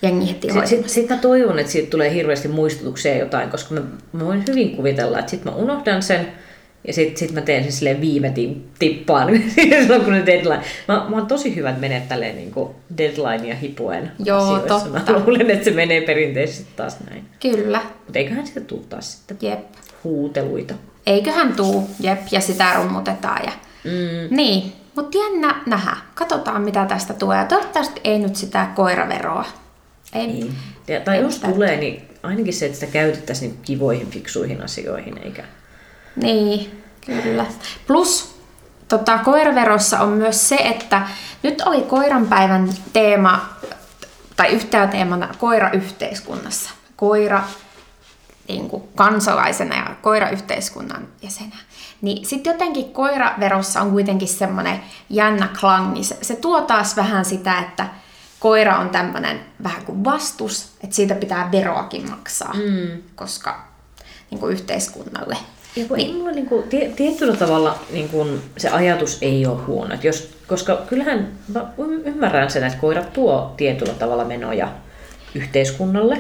jengi 0.03 0.29
heti 0.29 0.49
Sitten 0.53 0.69
sit, 0.69 0.89
sit 0.89 1.09
mä 1.09 1.17
toivon, 1.17 1.59
että 1.59 1.73
siitä 1.73 1.91
tulee 1.91 2.15
hirveästi 2.15 2.49
muistutuksia 2.49 3.17
jotain, 3.17 3.51
koska 3.51 3.75
mä, 3.75 3.81
mä 4.13 4.25
voin 4.25 4.45
hyvin 4.49 4.77
kuvitella, 4.77 5.19
että 5.19 5.31
sitten 5.31 5.53
mä 5.53 5.59
unohdan 5.59 6.03
sen, 6.03 6.29
ja 6.87 6.93
sitten 6.93 7.17
sit 7.17 7.33
mä 7.33 7.41
teen 7.41 7.63
sen 7.63 7.73
silleen 7.73 8.01
viime 8.01 8.33
tippaan 8.79 9.29
silloin, 9.55 10.05
kun 10.05 10.13
ne 10.13 10.27
deadline. 10.27 10.63
Mä, 10.89 11.07
mä 11.09 11.17
oon 11.17 11.27
tosi 11.27 11.57
hyvät 11.57 11.81
menee 11.81 12.03
tälleen 12.09 12.37
niin 12.37 12.55
deadline 12.99 13.49
ja 13.49 13.57
hipuen 13.57 14.13
Joo, 14.25 14.39
asioissa. 14.39 14.69
totta. 14.69 15.13
Mä 15.13 15.19
luulen, 15.27 15.51
että 15.51 15.65
se 15.65 15.71
menee 15.71 16.01
perinteisesti 16.01 16.67
taas 16.77 16.97
näin. 17.11 17.25
Kyllä. 17.41 17.81
Mutta 18.05 18.19
eiköhän 18.19 18.47
sitä 18.47 18.61
tuu 18.61 18.87
taas 18.89 19.13
sitten 19.13 19.37
Jep. 19.41 19.61
huuteluita. 20.05 20.75
Eiköhän 21.07 21.55
tuu, 21.55 21.91
jep, 22.01 22.21
ja 22.31 22.41
sitä 22.41 22.75
rummutetaan. 22.75 23.45
Ja... 23.45 23.53
Mm. 23.85 24.37
Niin, 24.37 24.73
mutta 24.97 25.19
jännä 25.19 25.63
nähdä. 25.67 25.97
Katsotaan, 26.15 26.63
mitä 26.63 26.87
tästä 26.87 27.15
tulee. 27.15 27.45
Toivottavasti 27.45 28.01
ei 28.05 28.19
nyt 28.19 28.37
sitä 28.37 28.67
koiraveroa. 28.75 29.45
Ei. 30.15 30.27
Niin. 30.27 30.53
Ja, 30.89 31.01
tai 31.01 31.21
jos 31.21 31.39
tulee, 31.39 31.77
niin 31.77 32.03
ainakin 32.23 32.55
se, 32.55 32.67
että 32.67 32.79
sitä 32.79 32.93
käytettäisiin 32.93 33.51
niin 33.51 33.61
kivoihin, 33.63 34.11
fiksuihin 34.11 34.63
asioihin, 34.63 35.19
eikä 35.19 35.45
niin, 36.17 36.83
kyllä. 37.07 37.47
Plus 37.87 38.37
tota, 38.89 39.19
koiraverossa 39.19 40.01
on 40.01 40.09
myös 40.09 40.49
se, 40.49 40.57
että 40.57 41.03
nyt 41.43 41.61
oli 41.61 41.83
koiranpäivän 41.83 42.69
teema, 42.93 43.49
tai 44.37 44.49
yhtenä 44.49 44.87
teemana 44.87 45.35
koira 45.39 45.71
yhteiskunnassa. 45.71 46.71
Koira 46.97 47.43
niin 48.49 48.69
kuin 48.69 48.83
kansalaisena 48.95 49.77
ja 49.77 49.87
koirayhteiskunnan 50.03 51.09
jäsenä. 51.23 51.57
Niin 52.01 52.27
sitten 52.27 52.53
jotenkin 52.53 52.93
koiraverossa 52.93 53.81
on 53.81 53.91
kuitenkin 53.91 54.29
semmoinen 54.29 54.81
jännä 55.11 55.49
klangi. 55.61 56.05
Se, 56.05 56.19
se 56.23 56.37
tuo 56.37 56.61
taas 56.61 56.97
vähän 56.97 57.25
sitä, 57.25 57.59
että 57.59 57.87
koira 58.41 58.79
on 58.79 58.91
tämmöinen 58.91 59.41
vähän 59.63 59.85
kuin 59.85 60.05
vastus, 60.05 60.73
että 60.85 60.97
siitä 60.97 61.15
pitää 61.15 61.53
veroakin 61.53 62.11
maksaa, 62.11 62.53
mm. 62.55 63.03
koska 63.15 63.65
niin 64.31 64.39
kuin 64.39 64.53
yhteiskunnalle. 64.53 65.37
Ja 65.77 65.85
kun 65.89 65.97
niin. 65.97 66.15
mulla 66.17 66.31
niin 66.31 66.47
kuin, 66.47 66.63
tie, 66.63 66.89
tietyllä 66.89 67.37
tavalla 67.37 67.79
niin 67.93 68.09
kuin, 68.09 68.41
se 68.57 68.69
ajatus 68.69 69.19
ei 69.23 69.47
ole 69.47 69.59
huono. 69.67 69.95
Että 69.95 70.07
jos, 70.07 70.31
koska 70.47 70.83
kyllähän 70.89 71.29
mä 71.55 71.67
ymmärrän 72.05 72.51
sen, 72.51 72.65
että 72.65 72.79
koirat 72.79 73.13
tuo 73.13 73.55
tietyllä 73.57 73.93
tavalla 73.93 74.25
menoja 74.25 74.69
yhteiskunnalle. 75.35 76.19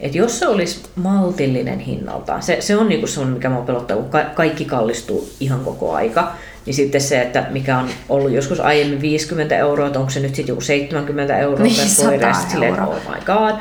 Että 0.00 0.18
jos 0.18 0.38
se 0.38 0.46
olisi 0.48 0.82
maltillinen 0.96 1.78
hinnaltaan, 1.78 2.42
se, 2.42 2.56
se 2.60 2.76
on 2.76 2.88
niinku 2.88 3.06
se, 3.06 3.24
mikä 3.24 3.50
mua 3.50 3.62
pelottaa, 3.62 3.96
kun 3.96 4.10
ka- 4.10 4.24
kaikki 4.34 4.64
kallistuu 4.64 5.30
ihan 5.40 5.60
koko 5.64 5.92
aika. 5.92 6.32
Niin 6.66 6.74
sitten 6.74 7.00
se, 7.00 7.20
että 7.22 7.46
mikä 7.50 7.78
on 7.78 7.88
ollut 8.08 8.30
joskus 8.32 8.60
aiemmin 8.60 9.00
50 9.00 9.56
euroa, 9.56 9.86
että 9.86 9.98
onko 9.98 10.10
se 10.10 10.20
nyt 10.20 10.34
sitten 10.34 10.52
joku 10.52 10.60
70 10.60 11.38
euroa 11.38 11.62
Niin, 11.64 11.76
per 11.76 11.86
100 11.88 12.08
koira, 12.08 12.34
sit 12.34 12.50
silleen, 12.50 12.74
euroa. 12.74 12.86
oh 12.86 13.00
my 13.08 13.20
god. 13.26 13.54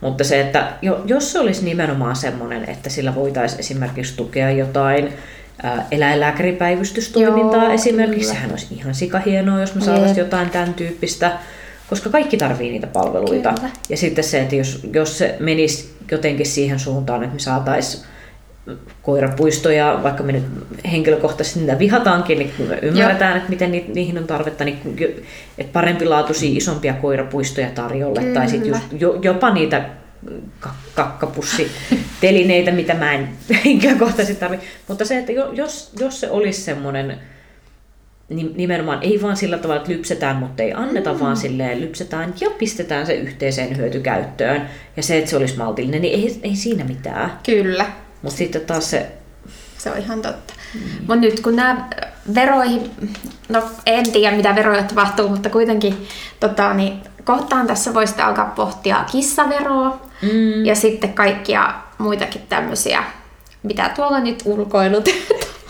Mutta 0.00 0.24
se, 0.24 0.40
että 0.40 0.72
jo, 0.82 1.02
jos 1.06 1.32
se 1.32 1.38
olisi 1.38 1.64
nimenomaan 1.64 2.16
semmoinen, 2.16 2.70
että 2.70 2.90
sillä 2.90 3.14
voitaisiin 3.14 3.60
esimerkiksi 3.60 4.16
tukea 4.16 4.50
jotain 4.50 5.12
ää, 5.62 5.86
eläinlääkäripäivystystoimintaa 5.90 7.64
Joo, 7.64 7.72
esimerkiksi, 7.72 8.20
kyllä. 8.20 8.34
sehän 8.34 8.50
olisi 8.50 8.74
ihan 8.74 8.94
sikahienoa, 8.94 9.60
jos 9.60 9.74
me 9.74 9.80
saataisiin 9.80 10.18
jotain 10.18 10.50
tämän 10.50 10.74
tyyppistä, 10.74 11.32
koska 11.88 12.10
kaikki 12.10 12.36
tarvii 12.36 12.70
niitä 12.70 12.86
palveluita. 12.86 13.52
Kyllä. 13.52 13.70
Ja 13.88 13.96
sitten 13.96 14.24
se, 14.24 14.40
että 14.40 14.56
jos, 14.56 14.80
jos 14.92 15.18
se 15.18 15.36
menisi 15.40 15.94
jotenkin 16.10 16.46
siihen 16.46 16.78
suuntaan, 16.78 17.22
että 17.22 17.34
me 17.34 17.40
saataisiin 17.40 18.04
koirapuistoja, 19.02 20.00
vaikka 20.02 20.22
me 20.22 20.32
nyt 20.32 20.44
henkilökohtaisesti 20.92 21.60
niitä 21.60 21.78
vihataankin, 21.78 22.38
niin 22.38 22.52
kun 22.56 22.66
me 22.66 22.78
ymmärretään, 22.82 23.36
että 23.36 23.50
miten 23.50 23.72
ni, 23.72 23.84
niihin 23.94 24.18
on 24.18 24.26
tarvetta, 24.26 24.64
niin 24.64 24.78
että 25.58 25.72
parempilaatuisia, 25.72 26.56
isompia 26.56 26.92
koirapuistoja 26.94 27.70
tarjolle, 27.70 28.22
tai 28.22 28.48
sitten 28.48 28.70
Kyllä. 28.70 28.80
jo, 28.98 29.18
jopa 29.22 29.50
niitä 29.50 29.84
ka- 30.60 30.74
kakkapussitelineitä, 30.94 32.70
mitä 32.70 32.94
mä 32.94 33.12
en 33.12 33.28
henkilökohtaisesti 33.64 34.40
tarvitse. 34.40 34.66
Mutta 34.88 35.04
se, 35.04 35.18
että 35.18 35.32
jo- 35.32 35.52
jos, 35.52 35.92
jos 35.98 36.20
se 36.20 36.30
olisi 36.30 36.60
semmoinen 36.60 37.18
ni- 38.28 38.52
nimenomaan 38.56 39.02
ei 39.02 39.22
vaan 39.22 39.36
sillä 39.36 39.58
tavalla, 39.58 39.80
että 39.80 39.92
lypsetään, 39.92 40.36
mutta 40.36 40.62
ei 40.62 40.72
anneta, 40.72 41.12
mm. 41.12 41.20
vaan 41.20 41.36
silleen 41.36 41.80
lypsetään 41.80 42.34
ja 42.40 42.50
pistetään 42.58 43.06
se 43.06 43.14
yhteiseen 43.14 43.76
hyötykäyttöön. 43.76 44.62
Ja 44.96 45.02
se, 45.02 45.18
että 45.18 45.30
se 45.30 45.36
olisi 45.36 45.56
maltillinen, 45.56 46.02
niin 46.02 46.14
ei, 46.14 46.40
ei 46.42 46.56
siinä 46.56 46.84
mitään. 46.84 47.32
Kyllä, 47.46 47.86
Mutta 48.22 48.38
sitten 48.38 48.60
taas 48.60 48.90
se, 48.90 49.12
se 49.78 49.90
on 49.90 49.98
ihan 49.98 50.22
totta. 50.22 50.54
Mm. 50.74 50.80
Mutta 50.98 51.16
nyt 51.16 51.40
kun 51.40 51.56
nämä 51.56 51.88
veroihin, 52.34 52.90
no 53.48 53.62
en 53.86 54.12
tiedä 54.12 54.36
mitä 54.36 54.54
veroja 54.54 54.82
tapahtuu, 54.82 55.28
mutta 55.28 55.50
kuitenkin 55.50 56.08
tota, 56.40 56.74
niin, 56.74 57.00
kohtaan 57.24 57.66
tässä 57.66 57.94
voisi 57.94 58.20
alkaa 58.20 58.52
pohtia 58.56 59.04
kissaveroa 59.12 60.00
mm. 60.22 60.64
ja 60.64 60.74
sitten 60.74 61.12
kaikkia 61.12 61.74
muitakin 61.98 62.42
tämmöisiä, 62.48 63.04
mitä 63.62 63.88
tuolla 63.96 64.20
nyt 64.20 64.42
ulkoilut. 64.44 65.08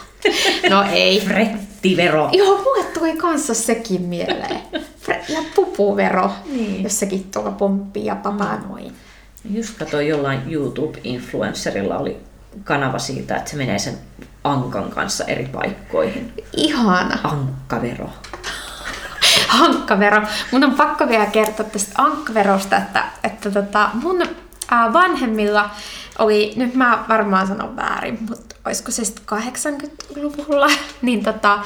no 0.70 0.84
ei. 0.92 1.20
frettivero. 1.20 2.28
Joo, 2.32 2.56
mulle 2.56 2.84
tuli 2.84 3.16
kanssa 3.16 3.54
sekin 3.54 4.02
mieleen. 4.02 4.60
Fre- 5.06 5.32
Ja 5.32 5.40
pupuvero, 5.54 6.30
Niin. 6.52 6.82
jos 6.82 6.98
sekin 7.00 7.24
tuolla 7.34 7.50
pomppii 7.50 8.04
ja 8.04 8.14
papanoi. 8.14 8.82
Just 9.50 9.78
katsoin 9.78 10.08
jollain 10.08 10.40
YouTube-influencerilla 10.50 11.98
oli 11.98 12.16
kanava 12.64 12.98
siitä, 12.98 13.36
että 13.36 13.50
se 13.50 13.56
menee 13.56 13.78
sen 13.78 13.98
ankan 14.44 14.90
kanssa 14.90 15.24
eri 15.24 15.46
paikkoihin. 15.46 16.32
Ihana. 16.56 17.18
Ankkavero. 17.24 18.10
Ankkavero. 19.62 20.22
Mun 20.52 20.64
on 20.64 20.74
pakko 20.74 21.08
vielä 21.08 21.26
kertoa 21.26 21.66
tästä 21.66 21.92
ankkaverosta, 21.98 22.76
että, 22.76 23.04
että 23.24 23.50
tota, 23.50 23.90
mun 23.94 24.22
ää, 24.70 24.92
vanhemmilla 24.92 25.70
oli, 26.18 26.52
nyt 26.56 26.74
mä 26.74 27.04
varmaan 27.08 27.46
sanon 27.46 27.76
väärin, 27.76 28.18
mutta 28.28 28.56
olisiko 28.66 28.90
se 28.90 29.04
sitten 29.04 29.38
80-luvulla, 29.38 30.68
niin 31.02 31.24
tota, 31.24 31.58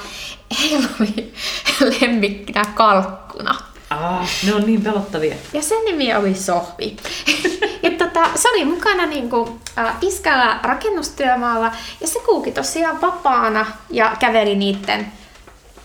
heillä 0.60 0.88
oli 1.00 1.34
lemmikkinä 2.00 2.64
kalkkuna. 2.74 3.54
Ah, 3.90 4.28
ne 4.46 4.54
on 4.54 4.66
niin 4.66 4.82
pelottavia. 4.82 5.34
Ja 5.52 5.62
sen 5.62 5.84
nimi 5.84 6.14
oli 6.14 6.34
Sohvi. 6.34 6.96
ja 7.82 7.90
tota, 7.90 8.30
se 8.34 8.48
oli 8.48 8.64
mukana 8.64 9.06
niinku, 9.06 9.60
äh, 9.78 9.94
iskällä 10.00 10.60
rakennustyömaalla 10.62 11.72
ja 12.00 12.08
se 12.08 12.18
kulki 12.20 12.52
tosiaan 12.52 13.00
vapaana 13.00 13.66
ja 13.90 14.16
käveli 14.18 14.54
niitten 14.54 15.12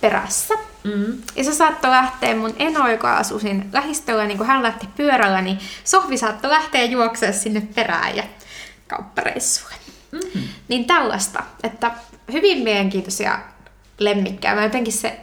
perässä. 0.02 0.54
Mm. 0.84 1.22
Ja 1.36 1.44
se 1.44 1.54
saattoi 1.54 1.92
lähteä 1.92 2.36
mun 2.36 2.54
eno, 2.60 2.92
joka 2.92 3.18
asui 3.18 3.42
siinä 3.42 3.66
lähistöllä, 3.74 4.26
niin 4.26 4.38
kun 4.38 4.48
hän 4.48 4.64
lähti 4.64 4.88
pyörällä, 4.96 5.42
niin 5.42 5.60
Sohvi 5.84 6.18
saattoi 6.18 6.52
lähteä 6.52 6.84
juoksemaan 6.84 7.40
sinne 7.40 7.62
perään 7.76 8.16
ja 8.16 8.24
kauppareissulle. 8.88 9.76
Mm-hmm. 10.12 10.42
Niin 10.68 10.86
tällaista, 10.86 11.44
että 11.64 11.92
hyvin 12.32 12.64
mielenkiintoisia 12.64 13.40
lemmikkejä. 14.00 14.56
Mä 14.56 14.64
jotenkin 14.64 14.94
se 14.94 15.20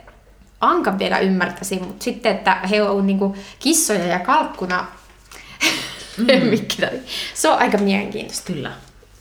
ankan 0.60 0.98
vielä 0.98 1.18
ymmärtäisin, 1.18 1.84
mutta 1.84 2.04
sitten, 2.04 2.36
että 2.36 2.54
he 2.54 2.82
on 2.82 3.06
niinku 3.06 3.36
kissoja 3.58 4.06
ja 4.06 4.18
kalkkuna 4.18 4.86
lemmikkinä, 6.26 6.88
niin 6.88 7.06
se 7.34 7.48
on 7.48 7.58
aika 7.58 7.78
mielenkiintoista. 7.78 8.52
Kyllä. 8.52 8.72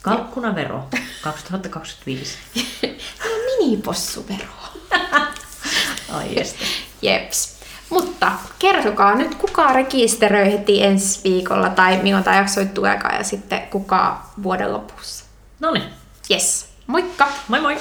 Kalkkunavero 0.02 0.88
2025. 1.21 2.38
Se 3.24 3.34
on 3.34 3.39
minipossuvero. 3.58 4.45
Ai 6.13 6.39
estä. 6.39 6.65
Jeps. 7.02 7.56
Mutta 7.89 8.32
kertokaa 8.60 9.15
nyt, 9.15 9.36
kuka 9.36 9.74
rekisteröi 9.74 10.52
heti 10.52 10.84
ensi 10.84 11.19
viikolla 11.24 11.69
tai 11.69 11.98
milloin 12.04 12.24
tämä 12.24 12.38
jakso 12.38 12.65
tuleekaan 12.65 13.15
ja 13.15 13.24
sitten 13.24 13.62
kuka 13.62 14.30
vuoden 14.43 14.74
lopussa. 14.74 15.26
No 15.60 15.71
niin. 15.71 15.89
Yes. 16.32 16.67
Moikka! 16.88 17.28
Moi 17.48 17.62
moi! 17.62 17.78